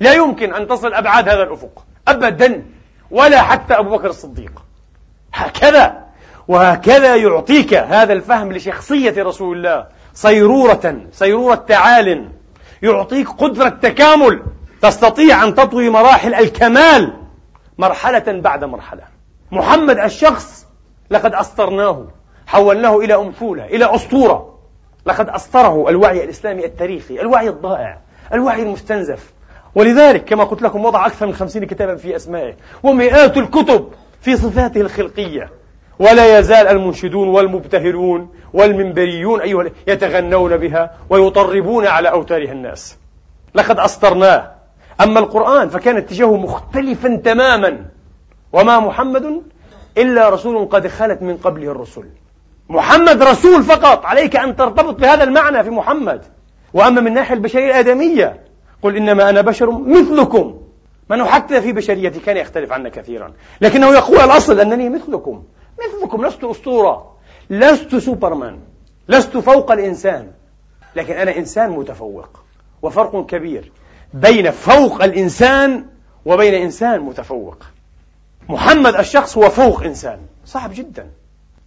[0.00, 1.84] لا يمكن أن تصل أبعاد هذا الأفق.
[2.08, 2.62] أبدا.
[3.10, 4.52] ولا حتى أبو بكر الصديق.
[5.34, 6.08] هكذا
[6.48, 9.86] وهكذا يعطيك هذا الفهم لشخصية رسول الله.
[10.14, 12.28] صيرورة صيرورة تعال.
[12.82, 14.42] يعطيك قدرة تكامل.
[14.82, 17.12] تستطيع أن تطوي مراحل الكمال
[17.78, 19.02] مرحلة بعد مرحلة.
[19.52, 20.66] محمد الشخص
[21.10, 22.06] لقد أسطرناه.
[22.46, 24.58] حولناه إلى أمثولة إلى أسطورة.
[25.06, 27.98] لقد أسطره الوعي الإسلامي التاريخي الوعي الضائع
[28.32, 29.32] الوعي المستنزف.
[29.74, 32.54] ولذلك كما قلت لكم وضع أكثر من خمسين كتابا في أسمائه.
[32.82, 33.92] ومئات الكتب.
[34.20, 35.50] في صفاته الخلقية.
[35.98, 42.96] ولا يزال المنشدون والمبتهلون والمنبريون أيها يتغنون بها ويطربون على أوتارها الناس.
[43.54, 44.50] لقد أسطرناه
[45.00, 47.84] أما القرآن فكان اتجاهه مختلفا تماما.
[48.52, 49.42] وما محمد
[49.98, 52.04] إلا رسول قد خلت من قبله الرسل.
[52.68, 54.04] محمد رسول فقط.
[54.04, 56.22] عليك أن ترتبط بهذا المعنى في محمد.
[56.74, 58.44] وأما من الناحية البشرية الآدمية
[58.82, 60.60] قل إنما أنا بشر مثلكم.
[61.10, 63.32] من حتى في بشريتي كان يختلف عنا كثيرا.
[63.60, 65.42] لكنه يقول الأصل أنني مثلكم.
[65.86, 67.16] مثلكم لست أسطورة.
[67.50, 68.58] لست سوبرمان.
[69.08, 70.30] لست فوق الإنسان.
[70.96, 72.28] لكن أنا إنسان متفوق
[72.82, 73.72] وفرق كبير
[74.14, 75.84] بين فوق الإنسان
[76.24, 77.56] وبين إنسان متفوق.
[78.48, 80.18] محمد الشخص هو فوق إنسان.
[80.44, 81.10] صعب جدا.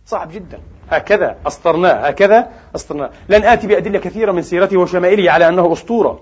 [0.06, 0.60] صعب جدا.
[0.90, 2.08] هكذا أسطرناه.
[2.08, 3.10] هكذا أسطرناه.
[3.30, 6.20] لن آتي بأدلة كثيرة من سيرته وشمائله على أنه أسطورة.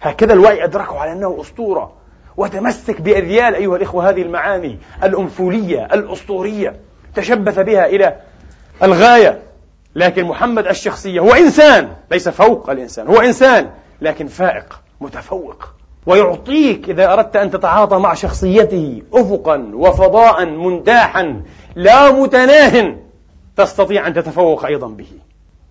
[0.00, 1.97] هكذا الوعي أدركه على أنه أسطورة.
[2.38, 6.76] وتمسك بأذيال أيها الإخوة هذه المعاني الأنفولية الأسطورية
[7.14, 8.16] تشبث بها إلى
[8.82, 9.42] الغاية.
[9.94, 13.70] لكن محمد الشخصية هو إنسان ليس فوق الإنسان هو إنسان
[14.00, 15.68] لكن فائق متفوق.
[16.06, 21.42] ويعطيك إذا أردت أن تتعاطى مع شخصيته أفقا وفضاء منداحا
[21.74, 22.96] لا متناه
[23.56, 25.10] تستطيع أن تتفوق أيضا به.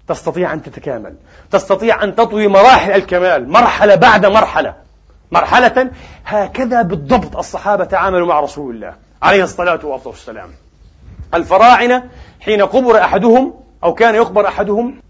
[0.07, 1.15] تستطيع أن تتكامل.
[1.51, 4.86] تستطيع أن تطوي مراحل الكمال مرحلة بعد مرحلة.
[5.31, 5.91] مرحلة
[6.25, 10.49] هكذا بالضبط الصحابة تعاملوا مع رسول الله عليه الصلاة والسلام.
[11.33, 12.09] الفراعنة
[12.39, 15.01] حين قبر أحدهم أو كان يقبر أحدهم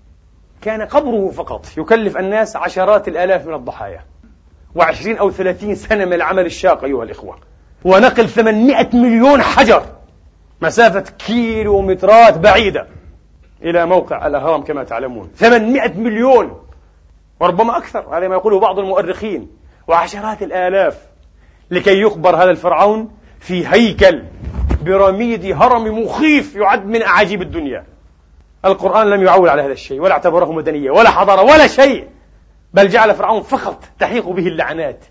[0.61, 4.01] كان قبره فقط يكلف الناس عشرات الآلاف من الضحايا
[4.75, 7.37] وعشرين أو ثلاثين سنة من العمل الشاق أيها الإخوة.
[7.85, 9.83] ونقل ثمانمائة مليون حجر
[10.61, 12.87] مسافة كيلومترات بعيدة
[13.61, 15.31] إلى موقع الأهرام كما تعلمون.
[15.35, 16.59] ثمانمائة مليون
[17.39, 19.56] وربما أكثر على ما يقوله بعض المؤرخين.
[19.87, 20.97] وعشرات الآلاف
[21.71, 24.23] لكي يقبر هذا الفرعون في هيكل
[24.81, 27.85] برميد هرم مخيف يعد من أعاجيب الدنيا.
[28.65, 32.07] القرآن لم يعول على هذا الشيء ولا اعتبره مدنية ولا حضارة ولا شيء.
[32.73, 35.05] بل جعل فرعون فقط تحيق به اللعنات.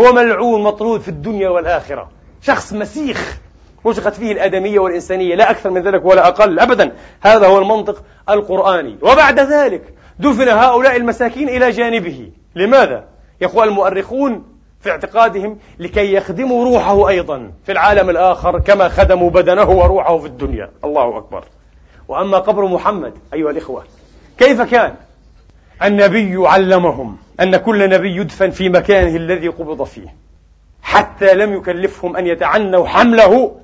[0.00, 2.10] هو ملعون مطرود في الدنيا والآخرة.
[2.42, 3.38] شخص مسيخ
[3.84, 6.92] وجقت فيه الآدمية والإنسانية لا أكثر من ذلك ولا أقل أبدا.
[7.22, 8.98] هذا هو المنطق القرآني.
[9.02, 12.30] وبعد ذلك دفن هؤلاء المساكين إلى جانبه.
[12.54, 13.13] لماذا؟
[13.44, 14.44] يقول المؤرخون
[14.80, 20.70] في اعتقادهم لكي يخدموا روحه أيضا في العالم الآخر كما خدموا بدنه وروحه في الدنيا.
[20.84, 21.44] الله أكبر.
[22.08, 23.84] وأما قبر محمد أيها الإخوة
[24.38, 24.94] كيف كان؟
[25.82, 30.14] النبي علمهم أن كل نبي يدفن في مكانه الذي قبض فيه
[30.82, 33.56] حتى لم يكلفهم أن يتعنوا حمله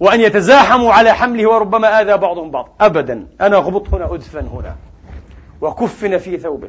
[0.00, 2.68] وأن يتزاحموا على حمله وربما آذى بعضهم بعض.
[2.80, 4.76] أبدا أنا غبط هنا أدفن هنا
[5.60, 6.68] وكفن في ثوبه.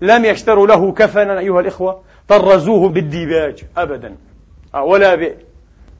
[0.00, 4.14] لم يشتروا له كفنا أيها الإخوة طرزوه بالديباج أبدا
[4.74, 5.32] آه، ولا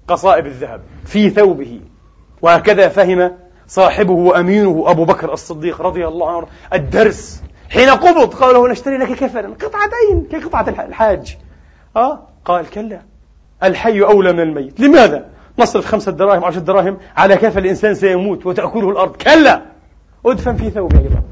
[0.08, 1.80] بقصائب الذهب في ثوبه.
[2.42, 3.32] وهكذا فهم
[3.66, 7.42] صاحبه وأمينه أبو بكر الصديق رضي الله عنه الدرس.
[7.70, 9.48] حين قبض قالوا نشتري لك كفنا.
[9.48, 11.36] قطعتين كقطعة الحاج.
[11.96, 13.02] آه قال كلا.
[13.62, 14.80] الحي أولى من الميت.
[14.80, 19.16] لماذا؟ نصرف خمسة دراهم عشر دراهم على كف الإنسان سيموت وتأكله الأرض.
[19.16, 19.62] كلا!
[20.26, 21.22] أدفن في ثوبي أيضا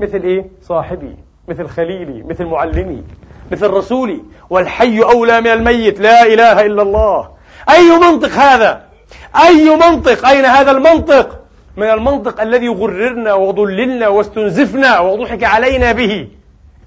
[0.00, 1.16] مثل إيه؟ صاحبي.
[1.48, 3.04] مثل خليلي مثل معلمي
[3.52, 4.20] مثل رسولي.
[4.50, 7.28] والحي أولى من الميت لا إله إلا الله.
[7.70, 8.84] أي منطق هذا؟
[9.46, 11.38] أي منطق؟ أين هذا المنطق؟
[11.76, 16.28] من المنطق الذي غررنا وضللنا واستنزفنا وضحك علينا به.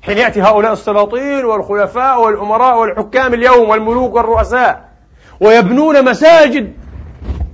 [0.02, 4.90] حين يأتي هؤلاء السلاطين والخلفاء والأمراء والحكام اليوم والملوك والرؤساء
[5.40, 6.74] ويبنون مساجد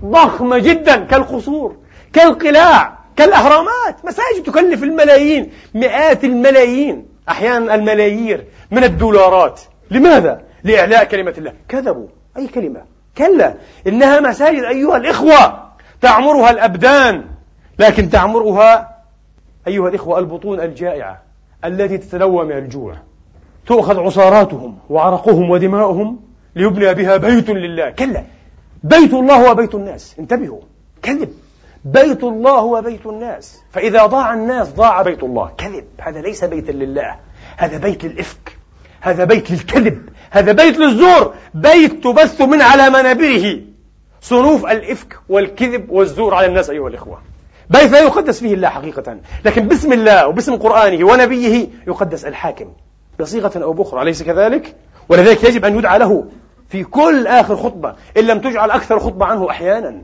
[0.06, 1.76] ضخمة جدا كالقصور
[2.14, 3.01] كالقلاع.
[3.16, 4.06] كالأهرامات.
[4.06, 7.06] مساجد تكلف الملايين مئات الملايين.
[7.30, 9.62] أحيانا الملايير من الدولارات.
[9.92, 11.54] لماذا؟ لإعلاء كلمة الله.
[11.70, 12.08] كذبوا.
[12.38, 12.82] أي كلمة؟
[13.18, 13.54] كلا.
[13.88, 15.72] إنها مساجد أيها الإخوة.
[16.02, 17.26] تعمرها الأبدان.
[17.80, 18.98] لكن تعمرها
[19.68, 21.22] أيها الإخوة البطون الجائعة
[21.66, 22.96] التي تتلوى من الجوع.
[23.66, 26.20] تؤخذ عصاراتهم وعرقهم ودماؤهم
[26.56, 27.90] ليبنى بها بيت لله.
[27.90, 28.24] كلا.
[28.84, 30.16] بيت الله وبيت الناس.
[30.20, 30.62] انتبهوا.
[31.02, 31.34] كذب.
[31.86, 33.62] بيت الله وبيت الناس.
[33.72, 35.52] فإذا ضاع الناس ضاع بيت الله.
[35.58, 35.86] كذب.
[36.02, 37.16] هذا ليس بيتا لله.
[37.58, 38.58] هذا بيت للإفك.
[39.02, 40.10] هذا بيت للكذب.
[40.32, 41.34] هذا بيت للزور.
[41.54, 43.60] بيت تبث من على منابره.
[44.22, 47.22] صنوف الإفك والكذب والزور على الناس أيها الإخوة.
[47.70, 49.18] بيت لا يقدس فيه الله حقيقة.
[49.46, 52.74] لكن باسم الله وباسم قرآنه ونبيه يقدس الحاكم.
[53.20, 54.02] بصيغة أو بأخرى.
[54.02, 54.76] أليس كذلك؟
[55.10, 56.26] ولذلك يجب أن يدعى له
[56.70, 57.96] في كل آخر خطبة.
[58.18, 60.02] إن لم تجعل أكثر خطبة عنه أحيانا.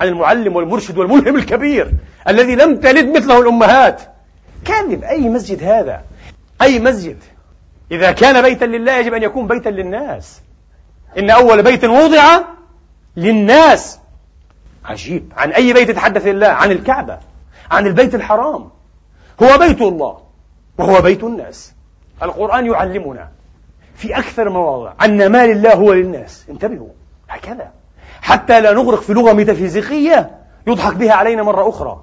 [0.00, 1.92] عن المعلم والمرشد والملهم الكبير
[2.28, 4.02] الذي لم تلد مثله الأمهات.
[4.64, 6.02] كذب أي مسجد هذا؟
[6.62, 7.16] أي مسجد؟
[7.90, 10.40] إذا كان بيتا لله يجب أن يكون بيتا للناس.
[11.18, 12.40] إن أول بيت وضع
[13.16, 13.98] للناس.
[14.84, 15.32] عجيب.
[15.36, 17.18] عن أي بيت يتحدث الله؟ عن الكعبة.
[17.70, 18.70] عن البيت الحرام.
[19.42, 20.18] هو بيت الله
[20.78, 21.72] وهو بيت الناس.
[22.22, 23.28] القرآن يعلمنا
[23.94, 26.44] في أكثر مواضع أن ما لله هو للناس.
[26.50, 26.90] انتبهوا.
[27.28, 27.70] هكذا.
[28.24, 30.30] حتى لا نغرق في لغة ميتافيزيقية
[30.66, 32.00] يضحك بها علينا مرة أخرى.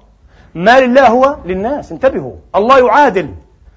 [0.54, 1.92] ما لله هو للناس.
[1.92, 2.32] انتبهوا.
[2.56, 3.28] الله يعادل.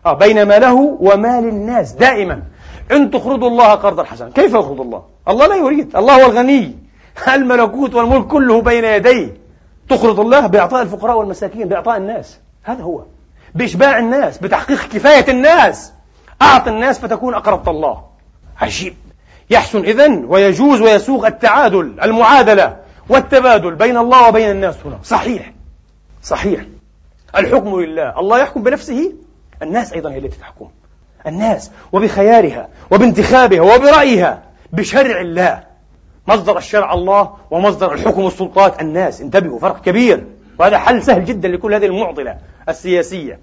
[0.06, 1.92] آه بين ما له وما للناس.
[1.92, 2.44] دائما.
[2.92, 4.30] إن تقرضوا الله قرضا حسنا.
[4.30, 5.96] كيف يقرض الله؟ الله لا يريد.
[5.96, 6.76] الله هو الغني.
[7.36, 9.38] الملكوت والملك كله بين يديه.
[9.90, 12.40] تقرض الله بإعطاء الفقراء والمساكين بإعطاء الناس.
[12.64, 13.02] هذا هو.
[13.56, 15.94] بإشباع الناس بتحقيق كفاية الناس.
[16.42, 18.04] أعط الناس فتكون أقرضت الله.
[18.62, 18.94] عجيب.
[19.50, 22.78] يحسن إذن ويجوز ويسوغ التعادل المعادلة
[23.10, 25.00] والتبادل بين الله وبين الناس هنا.
[25.04, 25.54] صحيح.
[26.24, 26.66] صحيح.
[27.38, 28.20] الحكم لله.
[28.20, 29.12] الله يحكم بنفسه.
[29.62, 30.68] الناس أيضا هي التي تحكم.
[31.28, 31.72] الناس.
[31.92, 34.44] وبخيارها وبانتخابها وبرأيها.
[34.72, 35.64] بشرع الله.
[36.28, 38.82] مصدر الشرع الله ومصدر الحكم والسلطات.
[38.82, 39.22] الناس.
[39.22, 40.24] انتبهوا فرق كبير.
[40.60, 42.38] وهذا حل سهل جدا لكل هذه المعضلة
[42.70, 43.40] السياسية.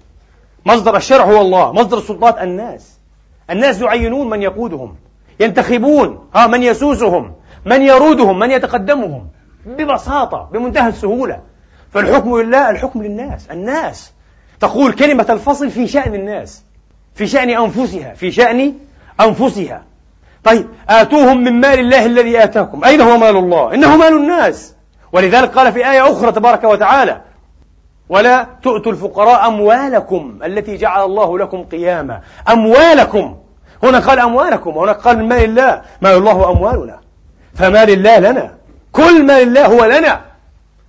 [0.65, 1.71] مصدر الشرع هو الله.
[1.71, 2.97] مصدر السلطات الناس.
[3.49, 4.95] الناس يعينون من يقودهم.
[5.39, 6.29] ينتخبون.
[6.35, 7.33] ها من يسوسهم
[7.65, 9.27] من يرودهم من يتقدمهم.
[9.65, 11.41] ببساطة بمنتهى السهولة.
[11.93, 14.11] فالحكم لله الحكم للناس الناس.
[14.59, 16.63] تقول كلمة الفصل في شأن الناس
[17.15, 18.73] في شأن أنفسها في شأن
[19.21, 19.83] أنفسها.
[20.43, 22.83] طيب آتوهم من مال الله الذي آتاكم.
[22.83, 24.75] أين هو مال الله؟ إنه مال الناس.
[25.11, 27.21] ولذلك قال في آية أخرى تبارك وتعالى
[28.09, 32.21] ولا تؤتوا الفقراء أموالكم التي جعل الله لكم قياما.
[32.49, 33.37] أموالكم.
[33.83, 36.99] هنا قال أموالكم وهنا قال من مال الله؟ مال الله أموالنا
[37.55, 38.53] فمال الله لنا.
[38.91, 40.21] كل مال الله هو لنا.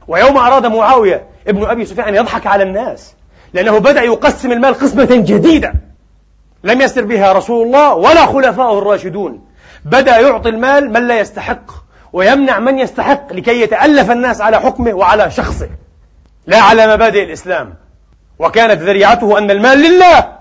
[0.08, 3.14] ويوم أراد معاوية ابن أبي سفيان أن يضحك على الناس
[3.52, 5.72] لأنه بدأ يقسم المال قسمة جديدة.
[6.64, 9.44] لم يسر بها رسول الله ولا خلفاؤه الراشدون.
[9.84, 11.70] بدأ يعطي المال من لا يستحق
[12.12, 15.68] ويمنع من يستحق لكي يتألف الناس على حكمه وعلى شخصه.
[16.46, 17.74] لا على مبادئ الإسلام.
[18.38, 20.33] وكانت ذريعته أن المال لله.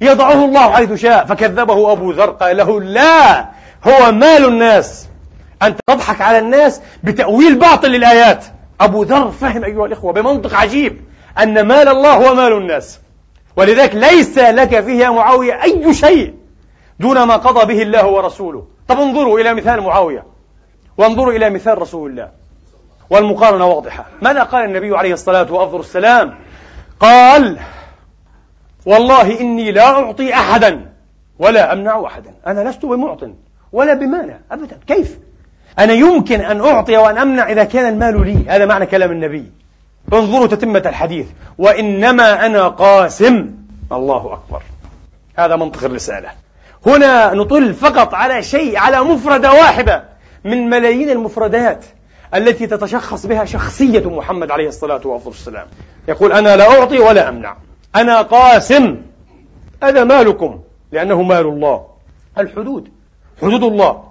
[0.00, 3.40] يضعه الله حيث شاء فكذبه أبو ذر قال له لا
[3.84, 5.08] هو مال الناس.
[5.62, 8.44] أنت تضحك على الناس بتأويل باطل للآيات.
[8.80, 11.00] أبو ذر فهم أيها الإخوة بمنطق عجيب
[11.42, 13.00] أن مال الله هو مال الناس.
[13.56, 16.34] ولذلك ليس لك فيه يا معاوية أي شيء
[17.00, 18.66] دون ما قضى به الله ورسوله.
[18.88, 20.24] طب انظروا إلى مثال معاوية.
[20.96, 22.28] وانظروا إلى مثال رسول الله.
[23.10, 24.06] والمقارنة واضحة.
[24.22, 26.34] ماذا قال النبي عليه الصلاة وأفضل السلام
[27.00, 27.58] قال
[28.86, 30.90] والله إني لا أعطي أحدا
[31.38, 32.34] ولا أمنع أحدا.
[32.46, 33.18] أنا لست بمعط
[33.72, 34.78] ولا بمانع أبدا.
[34.86, 35.18] كيف؟
[35.78, 38.50] أنا يمكن أن أعطي وأن أمنع إذا كان المال لي.
[38.50, 39.52] هذا معنى كلام النبي.
[40.12, 41.26] انظروا تتمة الحديث.
[41.58, 43.50] وإنما أنا قاسم.
[43.92, 44.62] الله أكبر.
[45.38, 46.28] هذا منطق الرسالة.
[46.86, 50.04] هنا نطل فقط على شيء على مفردة واحدة
[50.44, 51.84] من ملايين المفردات
[52.34, 55.66] التي تتشخص بها شخصية محمد عليه الصلاة والسلام.
[56.08, 57.56] يقول أنا لا أعطي ولا أمنع.
[57.96, 59.02] أنا قاسم.
[59.82, 60.60] هذا مالكم
[60.92, 61.86] لأنه مال الله.
[62.38, 62.88] الحدود
[63.42, 64.04] حدود الله.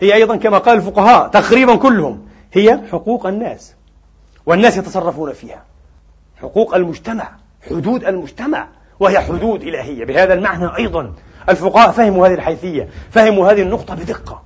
[0.00, 2.26] هي أيضا كما قال الفقهاء تقريبا كلهم.
[2.52, 3.74] هي حقوق الناس
[4.46, 5.64] والناس يتصرفون فيها.
[6.42, 7.28] حقوق المجتمع
[7.70, 8.68] حدود المجتمع
[9.00, 10.04] وهي حدود إلهية.
[10.04, 11.12] بهذا المعنى أيضا
[11.48, 14.42] الفقهاء فهموا هذه الحيثية فهموا هذه النقطة بدقة.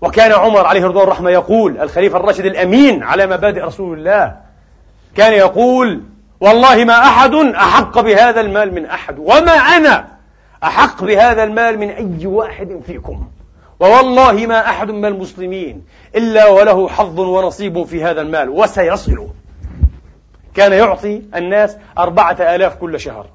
[0.00, 4.36] وكان عمر عليه رضوان الرحمة يقول الخليفة الراشد الأمين على مبادئ رسول الله
[5.16, 6.02] كان يقول
[6.44, 10.08] والله ما أحد أحق بهذا المال من أحد وما أنا
[10.64, 13.26] أحق بهذا المال من أي واحد فيكم.
[13.80, 15.84] ووالله ما أحد من المسلمين
[16.16, 19.28] إلا وله حظ ونصيب في هذا المال وسيصل.
[20.54, 23.26] كان يعطي الناس أربعة آلاف كل شهر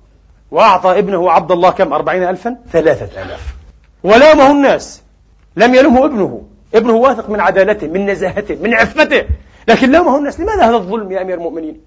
[0.52, 3.56] وأعطى ابنه عبد الله كم؟ أربعين ألفا؟ ثلاثة آلاف.
[4.04, 5.02] ولامه الناس
[5.56, 6.44] لم يلمه ابنه.
[6.76, 9.26] ابنه واثق من عدالته من نزاهته من عفته.
[9.68, 11.82] لكن لامه الناس لماذا هذا الظلم يا أمير المؤمنين؟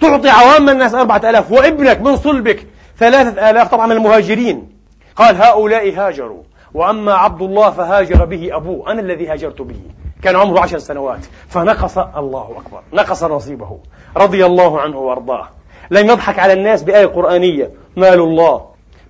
[0.00, 2.66] تعطي عوام الناس أربعة آلاف وابنك من صلبك
[2.98, 4.68] ثلاثة آلاف طبعا من المهاجرين.
[5.16, 6.42] قال هؤلاء هاجروا
[6.74, 9.80] وأما عبد الله فهاجر به أبوه أنا الذي هاجرت به.
[10.22, 11.26] كان عمره عشر سنوات.
[11.48, 13.78] فنقص الله أكبر نقص نصيبه
[14.16, 15.48] رضي الله عنه وأرضاه.
[15.90, 18.66] لم يضحك على الناس بآية قرآنية مال الله.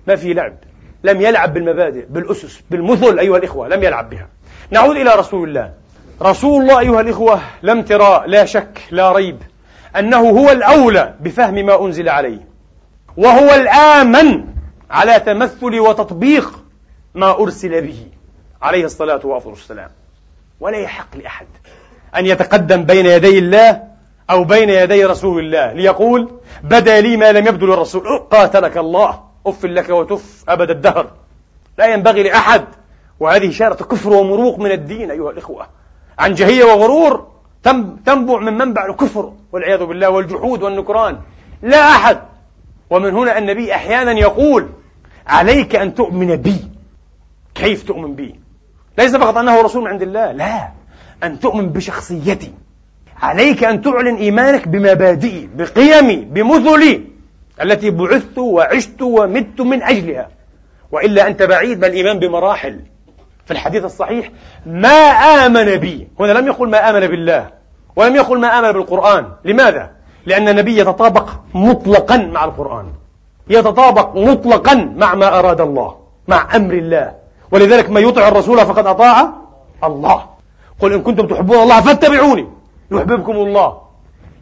[0.07, 0.53] ما في لعب.
[1.03, 4.27] لم يلعب بالمبادئ بالأسس بالمثل أيها الإخوة لم يلعب بها.
[4.71, 5.73] نعود إلى رسول الله.
[6.21, 9.37] رسول الله أيها الإخوة لم ترى لا شك لا ريب.
[9.95, 12.47] أنه هو الأولى بفهم ما أنزل عليه
[13.17, 14.45] وهو الآمن
[14.91, 16.59] على تمثل وتطبيق
[17.15, 18.07] ما أرسل به
[18.61, 19.89] عليه الصلاة والسلام.
[20.59, 21.47] ولا يحق لأحد
[22.15, 23.83] أن يتقدم بين يدي الله
[24.29, 26.29] أو بين يدي رسول الله ليقول
[26.63, 31.11] بدا لي ما لم يبدو للرسول قاتلك الله أف لك وتف أبد الدهر.
[31.77, 32.65] لا ينبغي لأحد
[33.19, 35.67] وهذه شارة كفر ومروق من الدين أيها الإخوة.
[36.19, 37.27] عن جهية وغرور
[38.05, 39.33] تنبع من منبع الكفر.
[39.51, 41.19] والعياذ بالله والجحود والنكران.
[41.61, 42.19] لا أحد.
[42.89, 44.69] ومن هنا النبي أحيانا يقول
[45.27, 46.57] عليك أن تؤمن بي.
[47.55, 48.35] كيف تؤمن بي؟
[48.97, 50.69] ليس فقط أنه رسول من عند الله لا.
[51.23, 52.53] أن تؤمن بشخصيتي.
[53.21, 57.01] عليك أن تعلن إيمانك بمبادئي بقيمي بمثلي
[57.61, 60.29] التي بعثت وعشت ومت من أجلها.
[60.91, 62.79] وإلا أنت بعيد من الإيمان بمراحل.
[63.45, 64.31] في الحديث الصحيح
[64.65, 65.09] ما
[65.45, 66.07] آمن بي.
[66.19, 67.58] هنا لم يقل ما آمن بالله.
[67.99, 69.31] ولم يقل ما آمن بالقرآن.
[69.45, 69.89] لماذا؟
[70.25, 72.85] لأن النبي يتطابق مطلقا مع القرآن.
[73.49, 75.95] يتطابق مطلقا مع ما أراد الله
[76.27, 77.11] مع أمر الله.
[77.51, 79.29] ولذلك من يطع الرسول فقد أطاع
[79.83, 80.25] الله.
[80.79, 82.47] قل إن كنتم تحبون الله فاتبعوني
[82.91, 83.81] يحببكم الله.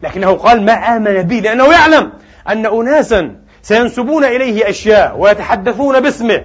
[0.02, 2.12] لكنه قال ما آمن بي لأنه يعلم
[2.48, 6.44] أن أناسا سينسبون إليه أشياء ويتحدثون باسمه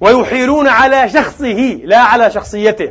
[0.00, 2.90] ويحيلون على شخصه لا على شخصيته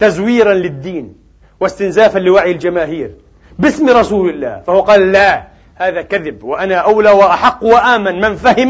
[0.00, 1.25] تزويرا للدين.
[1.60, 3.10] واستنزافا لوعي الجماهير
[3.58, 8.68] باسم رسول الله فهو قال لا هذا كذب وأنا أولى وأحق وآمن من فهم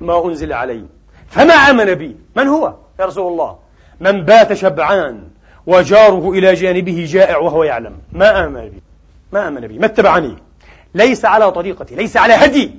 [0.00, 0.84] ما أنزل علي
[1.28, 3.58] فما آمن بي من هو يا رسول الله؟
[4.00, 5.22] من بات شبعان
[5.66, 8.82] وجاره إلى جانبه جائع وهو يعلم ما آمن بي
[9.32, 10.36] ما آمن بي ما اتبعني
[10.94, 12.74] ليس على طريقتي ليس على هدي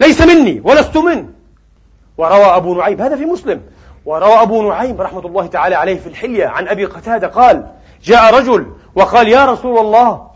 [0.00, 1.28] ليس مني ولست منه
[2.18, 3.60] وروى أبو نعيم هذا في مسلم
[4.04, 7.66] وروى أبو نعيم رحمة الله تعالى عليه في الحلية عن أبي قتادة قال
[8.04, 10.28] جاء رجل وقال يا رسول الله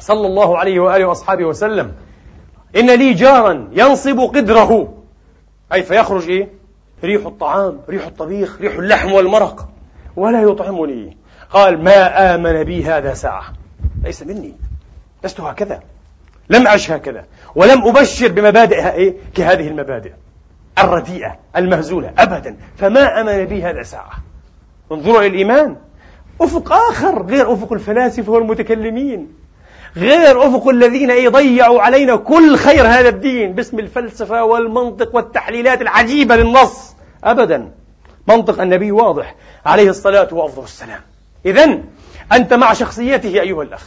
[0.00, 1.92] صلى الله عليه وآله وأصحابه وسلم
[2.76, 4.94] إن لي جارا ينصب قدره.
[5.72, 6.48] أي فيخرج إيه؟
[7.04, 9.68] ريح الطعام ريح الطبيخ ريح اللحم والمرق.
[10.16, 11.16] ولا يطعمني.
[11.50, 13.44] قال ما آمن بي هذا ساعة.
[14.04, 14.54] ليس مني.
[15.24, 15.80] لست هكذا.
[16.50, 17.24] لم أعش هكذا.
[17.54, 20.12] ولم أبشر بمبادئ إيه؟ كهذه المبادئ.
[20.78, 22.56] الرديئة المهزولة أبدا.
[22.76, 24.12] فما أمن بي هذا ساعة.
[24.92, 25.76] انظروا إلى الإيمان.
[26.40, 29.28] أفق آخر غير أفق الفلاسفة والمتكلمين.
[29.96, 36.36] غير أفق الذين إيه ضيعوا علينا كل خير هذا الدين باسم الفلسفة والمنطق والتحليلات العجيبة
[36.36, 36.96] للنص.
[37.24, 37.70] أبدا.
[38.28, 39.34] منطق النبي واضح.
[39.66, 41.00] عليه الصلاة وأفضل السلام.
[41.46, 41.78] إذا
[42.32, 43.84] أنت مع شخصيته أيها الأخ.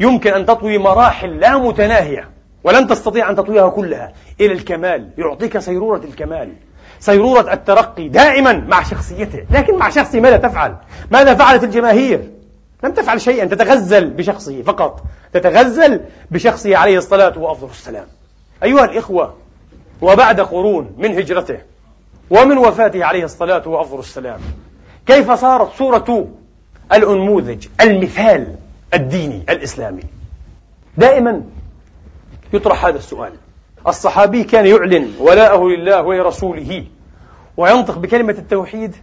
[0.00, 2.30] يمكن أن تطوي مراحل لا متناهية
[2.64, 4.12] ولن تستطيع أن تطويها كلها.
[4.40, 5.10] إلى الكمال.
[5.18, 6.52] يعطيك سيرورة الكمال.
[7.00, 9.44] سيرورة الترقي دائما مع شخصيته.
[9.50, 10.76] لكن مع شخصه ماذا تفعل؟
[11.10, 12.30] ماذا فعلت الجماهير؟
[12.84, 13.44] لم تفعل شيئا.
[13.44, 15.02] تتغزل بشخصه فقط.
[15.32, 18.06] تتغزل بشخصه عليه الصلاة وأفضل السلام.
[18.62, 19.34] أيها الإخوة
[20.02, 21.58] وبعد قرون من هجرته
[22.30, 24.40] ومن وفاته عليه الصلاة وأفضل السلام
[25.06, 26.28] كيف صارت صورة
[26.92, 28.56] الأنموذج المثال
[28.94, 30.02] الديني الإسلامي؟
[30.96, 31.42] دائما
[32.52, 33.32] يطرح هذا السؤال.
[33.88, 36.84] الصحابي كان يعلن ولاءه لله ولرسوله
[37.56, 38.94] وينطق بكلمة التوحيد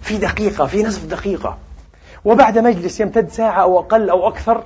[0.00, 1.58] في دقيقة في نصف دقيقة
[2.24, 4.64] وبعد مجلس يمتد ساعة أو أقل أو أكثر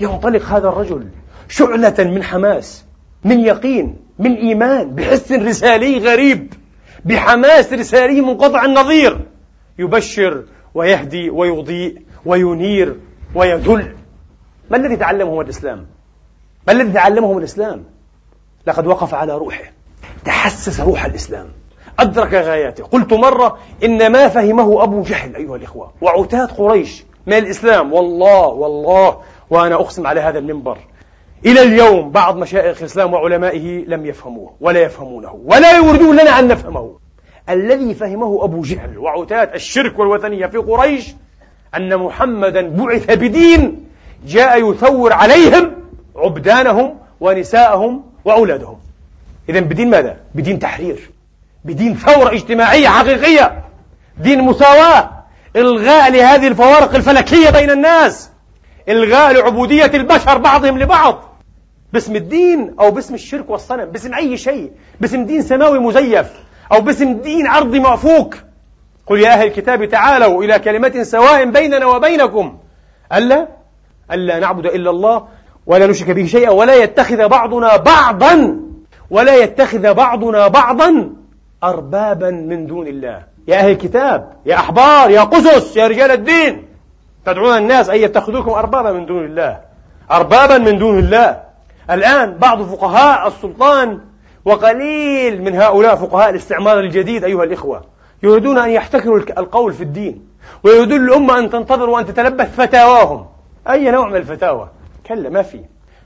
[0.00, 1.08] ينطلق هذا الرجل
[1.48, 2.84] شعلة من حماس
[3.24, 6.54] من يقين من إيمان بحس رسالي غريب
[7.04, 9.20] بحماس رسالي منقطع النظير
[9.78, 10.44] يبشر
[10.74, 12.96] ويهدي ويضيء وينير
[13.34, 13.94] ويدل
[14.70, 15.86] ما الذي تعلمه الإسلام؟
[16.66, 17.84] ما الذي تعلمه الإسلام؟
[18.66, 19.64] لقد وقف على روحه.
[20.24, 21.48] تحسس روح الإسلام.
[21.98, 22.84] أدرك غاياته.
[22.84, 27.92] قلت مرة إن ما فهمه أبو جهل أيها الإخوة وعتاة قريش من الإسلام.
[27.92, 29.20] والله والله.
[29.50, 30.78] وأنا أقسم على هذا المنبر.
[31.46, 36.96] إلى اليوم بعض مشايخ الإسلام وعلمائه لم يفهموه ولا يفهمونه ولا يريدون لنا أن نفهمه.
[37.48, 41.14] الذي فهمه أبو جهل وعتاة الشرك والوثنية في قريش
[41.76, 43.86] أن محمدا بعث بدين
[44.26, 45.72] جاء يثور عليهم
[46.16, 48.78] عبدانهم ونساءهم وأولادهم.
[49.48, 51.10] إذا بدين ماذا؟ بدين تحرير.
[51.64, 53.64] بدين ثورة اجتماعية حقيقية.
[54.18, 55.10] دين مساواة.
[55.56, 58.30] إلغاء لهذه الفوارق الفلكية بين الناس.
[58.88, 61.22] إلغاء لعبودية البشر بعضهم لبعض.
[61.92, 63.84] باسم الدين أو باسم الشرك والصنم.
[63.84, 64.70] باسم أي شيء.
[65.00, 66.26] باسم دين سماوي مزيف.
[66.72, 68.36] أو باسم دين أرضي مأفوك.
[69.06, 72.58] قل يا أهل الكتاب تعالوا إلى كلمة سواء بيننا وبينكم.
[73.12, 73.48] ألا؟
[74.12, 75.28] ألا نعبد إلا الله
[75.70, 78.56] ولا نشرك به شيئا ولا يتخذ بعضنا بعضا
[79.10, 81.10] ولا يتخذ بعضنا بعضا
[81.64, 83.22] أربابا من دون الله.
[83.48, 86.66] يا أهل الكتاب يا أحبار يا قسس يا رجال الدين
[87.26, 89.60] تدعون الناس أن يتخذوكم أربابا من دون الله.
[90.10, 91.40] أربابا من دون الله.
[91.90, 94.00] الآن بعض فقهاء السلطان
[94.44, 97.82] وقليل من هؤلاء فقهاء الاستعمار الجديد أيها الإخوة
[98.22, 100.26] يريدون أن يحتكروا القول في الدين
[100.64, 103.26] ويريدون الأمة أن تنتظر وأن تتلبث فتاواهم.
[103.70, 104.68] أي نوع من الفتاوى؟
[105.10, 105.60] كلا ما في.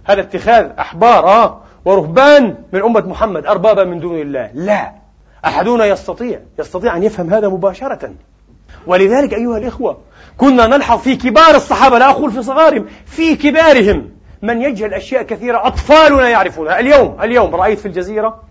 [0.05, 4.51] هذا اتخاذ أحبار آه ورهبان من أمة محمد أربابا من دون الله.
[4.55, 4.93] لا.
[5.45, 8.15] أحدنا يستطيع يستطيع أن يفهم هذا مباشرة.
[8.87, 9.99] ولذلك أيها الإخوة
[10.37, 14.11] كنا نلحظ في كبار الصحابة لا أقول في صغارهم في كبارهم
[14.43, 16.81] من يجهل أشياء كثيرة أطفالنا يعرفونها.
[16.81, 18.43] اليوم اليوم رأيت في الجزيرة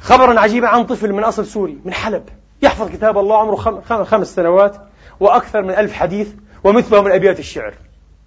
[0.00, 2.22] خبرا عجيبا عن طفل من أصل سوري من حلب.
[2.62, 4.76] يحفظ كتاب الله عمره خمس سنوات
[5.20, 6.28] وأكثر من ألف حديث
[6.64, 7.74] ومثله من أبيات الشعر.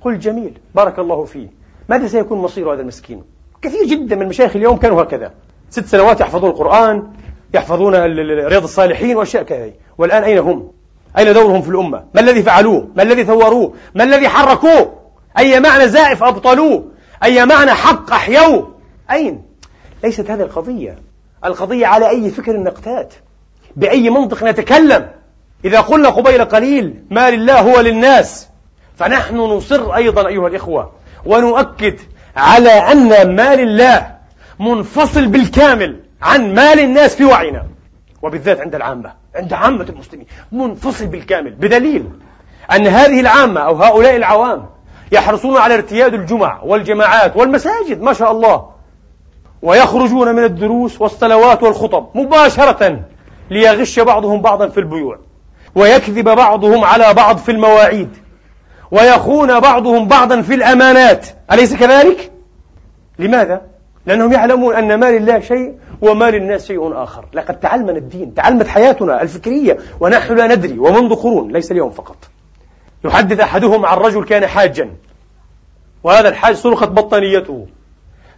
[0.05, 1.47] قل جميل بارك الله فيه
[1.89, 3.23] ماذا سيكون مصير هذا المسكين
[3.61, 5.31] كثير جدا من المشايخ اليوم كانوا هكذا
[5.69, 7.07] ست سنوات يحفظون القرآن
[7.53, 10.71] يحفظون رياض الصالحين وأشياء كذا والآن أين هم؟
[11.17, 14.93] أين دورهم في الأمة؟ ما الذي فعلوه؟ ما الذي ثوروه؟ ما الذي حركوه؟
[15.37, 16.91] أي معنى زائف أبطلوه؟
[17.23, 18.75] أي معنى حق أحيوه؟
[19.11, 19.41] أين؟
[20.03, 20.99] ليست هذه القضية
[21.45, 23.13] القضية على أي فكر نقتات
[23.75, 25.09] بأي منطق نتكلم
[25.65, 28.47] إذا قلنا قبيل قليل ما لله هو للناس
[28.97, 30.91] فنحن نصر أيضا أيها الإخوة
[31.25, 31.99] ونؤكد
[32.37, 34.15] على أن ما لله
[34.59, 37.63] منفصل بالكامل عن مال الناس في وعينا
[38.21, 42.09] وبالذات عند العامة عند عامة المسلمين منفصل بالكامل بدليل
[42.71, 44.65] أن هذه العامة أو هؤلاء العوام
[45.11, 48.69] يحرصون على ارتياد الجمع والجماعات والمساجد ما شاء الله
[49.61, 52.99] ويخرجون من الدروس والصلوات والخطب مباشرة
[53.49, 55.19] ليغش بعضهم بعضا في البيوع
[55.75, 58.09] ويكذب بعضهم على بعض في المواعيد.
[58.91, 61.27] ويخون بعضهم بعضا في الأمانات.
[61.51, 62.31] أليس كذلك؟
[63.19, 63.61] لماذا؟
[64.05, 67.25] لأنهم يعلمون أن مال الله شيء ومال الناس شيء آخر.
[67.33, 72.17] لقد تعلمنا الدين تعلمت حياتنا الفكرية ونحن لا ندري ومنذ قرون ليس اليوم فقط.
[73.05, 74.89] يحدث أحدهم عن رجل كان حاجا
[76.03, 77.67] وهذا الحاج سرقت بطانيته.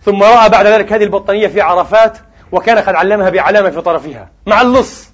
[0.02, 2.18] ثم رأى بعد ذلك هذه البطانية في عرفات
[2.52, 4.30] وكان قد علمها بعلامة في طرفها.
[4.46, 5.10] مع اللص.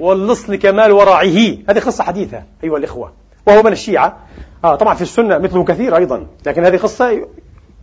[0.00, 3.12] واللص لكمال ورعه هذه قصة حديثة أيها الإخوة.
[3.46, 4.16] وهو من الشيعة.
[4.64, 7.28] آه طبعا في السنة مثله كثير أيضا لكن هذه قصة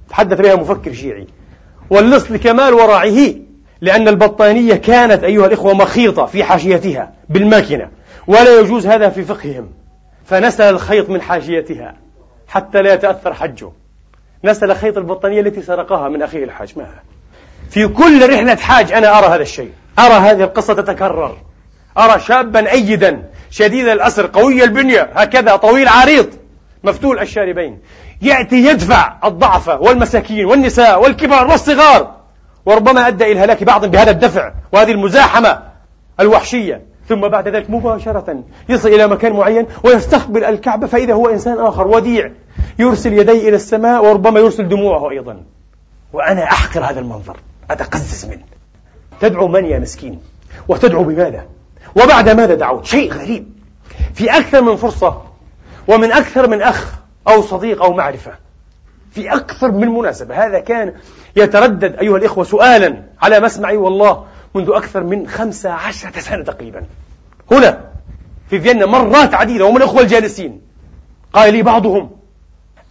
[0.10, 1.28] تحدث بها مفكر شيعي.
[1.89, 3.34] واللص لكمال ورعه
[3.82, 7.89] لأن البطانية كانت أيها الإخوة مخيطة في حاشيتها بالماكنة
[8.28, 9.70] ولا يجوز هذا في فقههم.
[10.26, 11.95] فنسل الخيط من حاشيتها
[12.47, 13.72] حتى لا يتأثر حجه.
[14.43, 16.88] نسل خيط البطانية التي سرقها من أخيه الحاج ما
[17.70, 19.72] في كل رحلة حاج أنا أرى هذا الشيء.
[19.99, 21.38] أرى هذه القصة تتكرر.
[21.97, 26.28] أرى شابا أيدا شديد الأسر قوي البنية هكذا طويل عريض
[26.84, 27.80] مفتول الشاربين.
[28.22, 32.16] يأتي يدفع الضعفة والمساكين والنساء والكبار والصغار
[32.66, 35.60] وربما أدى إلى هلاك بعض بهذا الدفع وهذه المزاحمة
[36.20, 36.82] الوحشية.
[37.10, 42.32] ثم بعد ذلك مباشرة يصل إلى مكان معين ويستقبل الكعبة فإذا هو إنسان آخر وديع.
[42.80, 45.43] يرسل يديه إلى السماء وربما يرسل دموعه أيضا.
[46.14, 47.38] وأنا أحقر هذا المنظر
[47.72, 48.43] أتقزز منه.
[49.22, 50.20] تدعو من يا مسكين؟
[50.68, 51.45] وتدعو بماذا؟
[51.95, 53.49] وبعد ماذا دعوت؟ شيء غريب.
[54.13, 55.21] في أكثر من فرصة
[55.88, 56.93] ومن أكثر من أخ
[57.27, 58.31] أو صديق أو معرفة.
[59.11, 60.45] في أكثر من مناسبة.
[60.45, 60.93] هذا كان
[61.35, 64.25] يتردد أيها الإخوة سؤالا على مسمعي والله
[64.55, 66.83] منذ أكثر من خمسة عشرة سنة تقريبا.
[67.51, 67.81] هنا
[68.49, 70.61] في فيينا مرات عديدة ومن الأخوة الجالسين.
[71.33, 72.09] قال لي بعضهم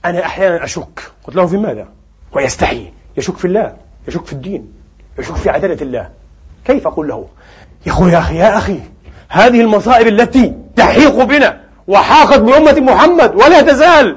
[0.05, 1.03] أنا أحيانا أشك.
[1.25, 1.89] قلت له في ماذا؟
[2.33, 2.93] ويستحي.
[3.17, 3.77] يشك في الله
[4.09, 4.73] يشك في الدين
[5.19, 6.11] يشك في عدالة الله.
[6.65, 7.29] كيف أقول له؟
[7.87, 8.81] يقول يا أخي يا أخي
[9.29, 14.17] هذه المصائب التي تحيق بنا وحاقت بأمة محمد ولا تزال.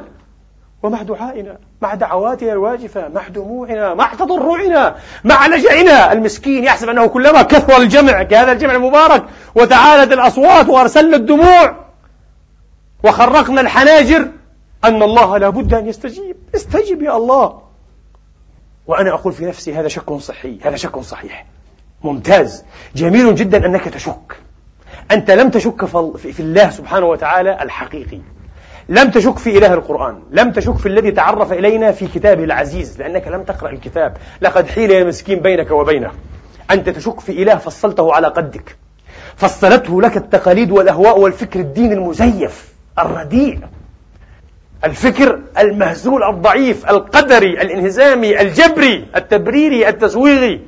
[0.84, 6.12] ومع دعائنا مع دعواتنا الواجفة مع دموعنا مع تضرعنا مع لجأنا.
[6.12, 9.24] المسكين يحسب أنه كلما كثر الجمع كهذا الجمع المبارك
[9.56, 11.76] وتعالت الأصوات وأرسلنا الدموع.
[13.04, 14.28] وخرقنا الحناجر
[14.86, 16.36] أن الله لا بد أن يستجيب.
[16.56, 17.62] استجب يا الله.
[18.88, 21.46] وأنا أقول في نفسي هذا شك صحي هذا شك صحيح.
[22.04, 22.66] ممتاز.
[22.96, 24.36] جميل جدا أنك تشك.
[25.12, 25.86] أنت لم تشك
[26.16, 28.20] في الله سبحانه وتعالى الحقيقي.
[28.90, 30.20] لم تشك في إله القرآن.
[30.32, 33.00] لم تشك في الذي تعرف إلينا في كتابه العزيز.
[33.00, 34.18] لأنك لم تقرأ الكتاب.
[34.42, 36.12] لقد حيل يا مسكين بينك وبينه.
[36.72, 38.76] أنت تشك في إله فصلته على قدك.
[39.36, 43.60] فصلته لك التقاليد والأهواء والفكر الديني المزيف الرديء.
[44.84, 50.62] الفكر المهزول الضعيف القدري الانهزامي الجبري التبريري التسويغي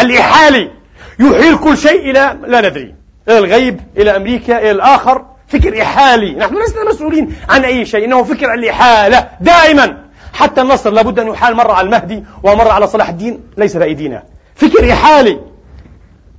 [0.00, 0.70] الإحالي
[1.18, 2.94] يحيل كل شيء إلى لا ندري
[3.28, 6.32] إلى الغيب إلى أمريكا إلى الآخر فكر إحالي.
[6.32, 10.04] نحن لسنا مسؤولين عن أي شيء إنه فكر الإحالة دائما.
[10.32, 14.22] حتى النصر لابد أن يحال مرة على المهدي ومرة على صلاح الدين ليس بأيدينا.
[14.54, 15.40] فكر إحالي.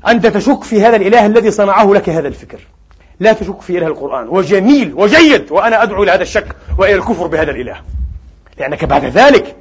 [0.08, 2.60] أنت تشك في هذا الإله الذي صنعه لك هذا الفكر.
[3.20, 4.28] لا تشك في إله القرآن.
[4.28, 6.47] وجميل وجيد وأنا أدعو إلى هذا الشك
[6.78, 7.76] وإلى الكفر بهذا الإله.
[8.58, 9.56] لأنك بعد ذلك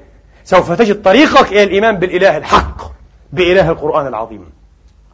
[0.45, 2.93] سوف تجد طريقك إلى الإيمان بالإله الحق.
[3.33, 4.53] بإله القرآن العظيم.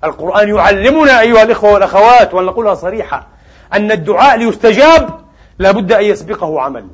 [0.05, 3.27] القرآن يعلمنا أيها الإخوة والأخوات ولنقولها صريحة
[3.73, 5.21] أن الدعاء ليستجاب
[5.59, 6.87] لابد أن يسبقه عمل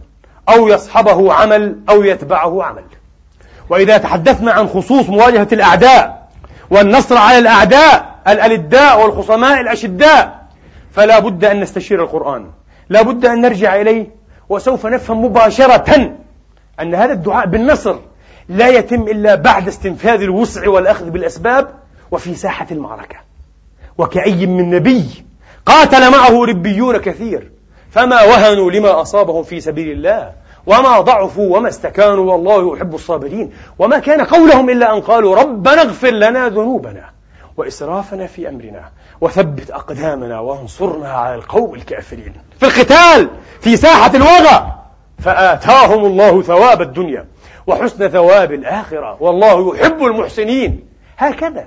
[0.49, 2.85] أو يصحبه عمل أو يتبعه عمل.
[3.71, 6.29] وإذا تحدثنا عن خصوص مواجهة الأعداء
[6.71, 10.47] والنصر على الأعداء الألداء والخصماء الأشداء
[10.93, 12.51] فلا بد أن نستشير القرآن.
[12.89, 14.11] لا بد أن نرجع إليه
[14.49, 16.15] وسوف نفهم مباشرة
[16.81, 17.97] أن هذا الدعاء بالنصر
[18.49, 21.69] لا يتم إلا بعد استنفاذ الوسع والأخذ بالأسباب
[22.11, 23.17] وفي ساحة المعركة.
[23.99, 25.25] وكأي من نبي
[25.67, 27.51] قاتل معه ربيون كثير
[27.91, 30.33] فما وهنوا لما أصابهم في سبيل الله
[30.67, 33.53] وما ضعفوا وما استكانوا والله يحب الصابرين.
[33.79, 37.11] وما كان قولهم إلا أن قالوا ربنا اغفر لنا ذنوبنا
[37.57, 38.91] وإسرافنا في أمرنا
[39.21, 42.33] وثبت أقدامنا وانصرنا على القوم الكافرين.
[42.61, 43.31] في القتال
[43.61, 44.73] في ساحة الوغى
[45.19, 47.27] فآتاهم الله ثواب الدنيا
[47.67, 49.17] وحسن ثواب الآخرة.
[49.21, 50.81] والله يحب المحسنين.
[51.19, 51.67] هكذا.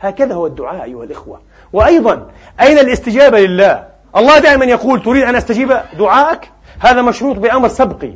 [0.00, 1.40] هكذا هو الدعاء أيها الإخوة.
[1.72, 2.30] وأيضا
[2.60, 3.84] أين الاستجابة لله؟
[4.16, 8.12] الله دائما يقول تريد أن أستجيب دعائك هذا مشروط بأمر سبقي.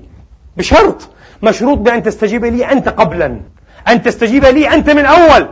[0.56, 1.08] بشرط.
[1.42, 3.40] مشروط بأن تستجيب لي أنت قبلا.
[3.88, 5.48] أن تستجيب لي أنت من أول.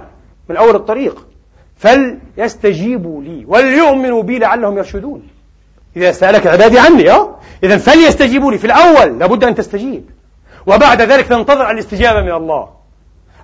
[0.49, 1.27] من أول الطريق.
[1.77, 5.36] فليستجيبوا لي وليؤمنوا بي لعلهم يرشدون.
[5.97, 10.11] إذا سألك عبادي عني أه؟ إذا فليستجيبوا لي في الأول لابد أن تستجيب.
[10.66, 12.68] وبعد ذلك تنتظر الاستجابة من الله.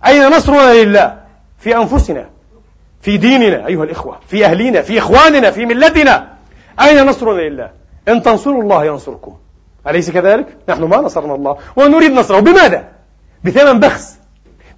[0.07, 1.19] أين نصرنا لله؟
[1.59, 2.29] في أنفسنا
[3.01, 6.29] في ديننا أيها الإخوة في أهلنا في إخواننا في ملتنا.
[6.81, 7.71] أين نصرنا لله؟
[8.09, 9.37] إن تنصروا الله ينصركم.
[9.89, 11.57] أليس كذلك؟ نحن ما نصرنا الله.
[11.77, 12.41] ونريد نصره.
[12.41, 12.85] بماذا؟
[13.45, 14.19] بثمن بخس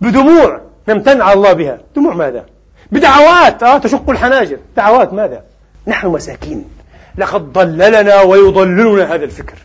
[0.01, 1.79] بدموع نمتن على الله بها.
[1.97, 2.45] دموع ماذا؟
[2.93, 4.59] بدعوات آه تشق الحناجر.
[4.77, 5.43] دعوات ماذا؟
[5.87, 6.65] نحن مساكين.
[7.19, 9.57] لقد ضللنا ويضللنا هذا الفكر.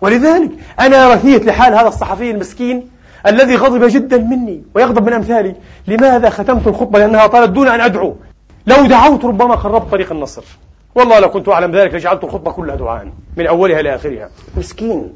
[0.00, 0.50] ولذلك
[0.80, 2.88] أنا رثيت لحال هذا الصحفي المسكين
[3.26, 5.54] الذي غضب جدا مني ويغضب من أمثالي.
[5.86, 8.16] لماذا ختمت الخطبة؟ لأنها طالت دون أن أدعو.
[8.66, 10.44] لو دعوت ربما قربت طريق النصر.
[10.94, 14.28] والله لو كنت أعلم ذلك لجعلت الخطبة كلها دعاء من أولها إلى آخرها.
[14.56, 15.12] مسكين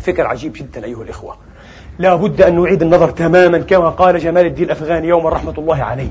[0.00, 1.36] فكر عجيب جدا أيها الإخوة.
[1.98, 6.10] لا بد أن نعيد النظر تماما كما قال جمال الدين الأفغاني يوما رحمة الله عليه.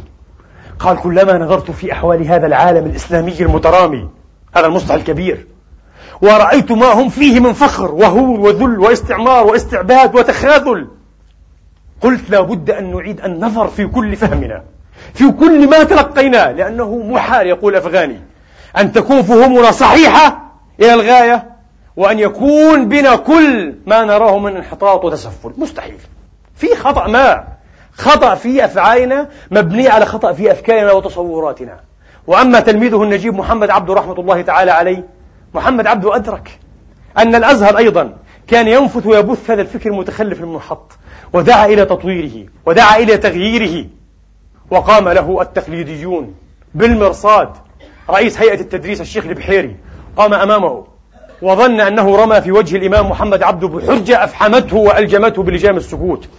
[0.79, 4.09] قال كلما نظرت في أحوال هذا العالم الإسلامي المترامي
[4.55, 5.47] هذا المصطلح الكبير.
[6.21, 10.87] ورأيت ما هم فيه من فخر وهول وذل واستعمار واستعباد وتخاذل.
[12.01, 14.63] قلت لابد أن نعيد النظر في كل فهمنا
[15.13, 18.19] في كل ما تلقيناه لأنه محال يقول أفغاني.
[18.77, 21.51] أن تكون فهومنا صحيحة إلى الغاية
[21.95, 25.53] وأن يكون بنا كل ما نراه من انحطاط وتسفل.
[25.57, 25.97] مستحيل.
[26.55, 27.43] في خطأ ما.
[27.97, 31.79] خطأ في أفعالنا مبني على خطأ في أفكارنا وتصوراتنا.
[32.27, 35.07] وأما تلميذه النجيب محمد عبده رحمة الله تعالى عليه
[35.53, 36.59] محمد عبده أدرك
[37.17, 38.13] أن الأزهر أيضا
[38.47, 40.91] كان ينفث ويبث هذا الفكر المتخلف المنحط
[41.33, 43.85] ودعا إلى تطويره ودعا إلى تغييره.
[44.71, 46.35] وقام له التقليديون
[46.75, 47.49] بالمرصاد
[48.09, 49.75] رئيس هيئة التدريس الشيخ البحيري.
[50.17, 50.85] قام أمامه
[51.41, 56.29] وظن أنه رمى في وجه الإمام محمد عبده بحجة أفحمته وألجمته بلجام السكوت.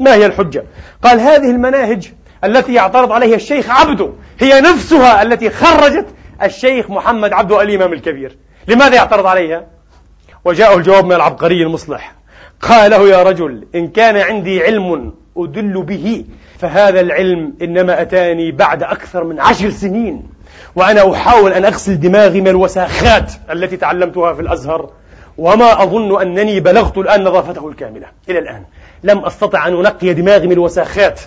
[0.00, 0.64] ما هي الحجة؟
[1.02, 2.12] قال هذه المناهج
[2.44, 4.10] التي يعترض عليها الشيخ عبده
[4.40, 6.06] هي نفسها التي خرجت
[6.42, 8.36] الشيخ محمد عبده الإمام الكبير.
[8.68, 9.64] لماذا يعترض عليها؟
[10.44, 12.14] وجاءه الجواب من العبقري المصلح.
[12.60, 16.24] قال له يا رجل إن كان عندي علم أدل به
[16.58, 20.22] فهذا العلم إنما أتاني بعد أكثر من عشر سنين
[20.76, 24.90] وأنا أحاول أن أغسل دماغي من الوساخات التي تعلمتها في الأزهر
[25.38, 28.06] وما أظن أنني بلغت الآن نظافته الكاملة.
[28.28, 28.62] إلى الآن
[29.02, 31.20] لم أستطع أن أنقي دماغي من الوساخات.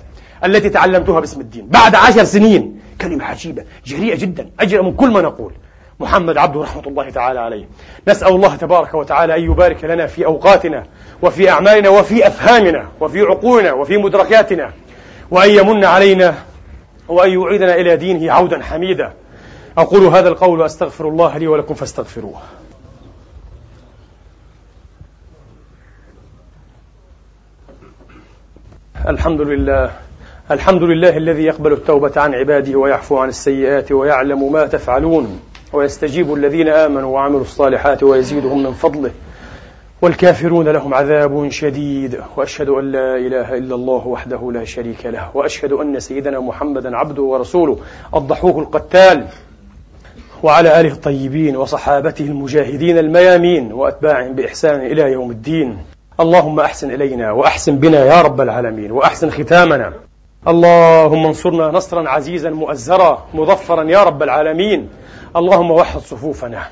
[0.45, 1.67] التي تعلمتها باسم الدين.
[1.67, 5.53] بعد عشر سنين كلمة عجيبة جريئة جدا أجرأ من كل ما نقول.
[5.99, 7.65] محمد عبده رحمة الله تعالى عليه.
[8.07, 10.83] نسأل الله تبارك وتعالى أن يبارك لنا في أوقاتنا
[11.21, 14.73] وفي أعمالنا وفي أفهامنا وفي عقولنا وفي مدركاتنا
[15.31, 16.35] وأن يمن علينا
[17.07, 19.13] وأن يعيدنا إلى دينه عودا حميدا.
[19.77, 22.41] أقول هذا القول وأستغفر الله لي ولكم فاستغفروه.
[29.07, 29.91] الحمد لله
[30.51, 35.39] الحمد لله الذي يقبل التوبة عن عباده ويعفو عن السيئات ويعلم ما تفعلون
[35.73, 39.11] ويستجيب الذين آمنوا وعملوا الصالحات ويزيدهم من فضله.
[40.01, 42.21] والكافرون لهم عذاب شديد.
[42.37, 45.29] وأشهد أن لا إله إلا الله وحده لا شريك له.
[45.33, 47.77] وأشهد أن سيدنا محمدا عبده ورسوله
[48.15, 49.25] الضحوك القتال.
[50.43, 55.77] وعلى آله الطيبين وصحابته المجاهدين الميامين وأتباعهم بإحسان إلى يوم الدين.
[56.19, 60.08] اللهم أحسن إلينا وأحسن بنا يا رب العالمين وأحسن ختامنا.
[60.47, 64.89] اللهم انصرنا نصرا عزيزا مؤزرا مظفرا يا رب العالمين.
[65.35, 66.63] اللهم وحد صفوفنا.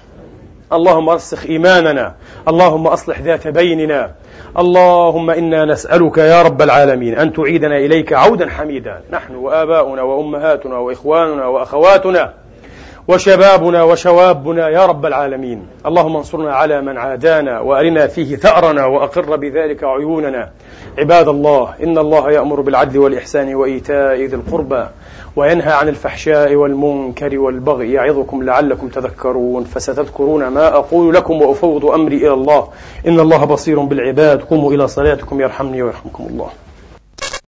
[0.73, 2.15] اللهم رسخ إيماننا.
[2.47, 4.11] اللهم أصلح ذات بيننا.
[4.57, 9.01] اللهم إنا نسألك يا رب العالمين أن تعيدنا إليك عودا حميدا.
[9.11, 12.33] نحن وآباؤنا وأمهاتنا وإخواننا وأخواتنا.
[13.07, 15.67] وشبابنا وشوابنا يا رب العالمين.
[15.85, 20.49] اللهم انصرنا على من عادانا وأرنا فيه ثأرنا وأقر بذلك عيوننا.
[20.99, 24.85] عباد الله إن الله يأمر بالعدل والإحسان وإيتاء ذي القربى
[25.35, 29.63] وينهى عن الفحشاء والمنكر والبغي يعظكم لعلكم تذكرون.
[29.63, 32.67] فستذكرون ما أقول لكم وأفوض أمري إلى الله.
[33.07, 34.41] إن الله بصير بالعباد.
[34.41, 36.49] قوموا إلى صلاتكم يرحمني ويرحمكم الله.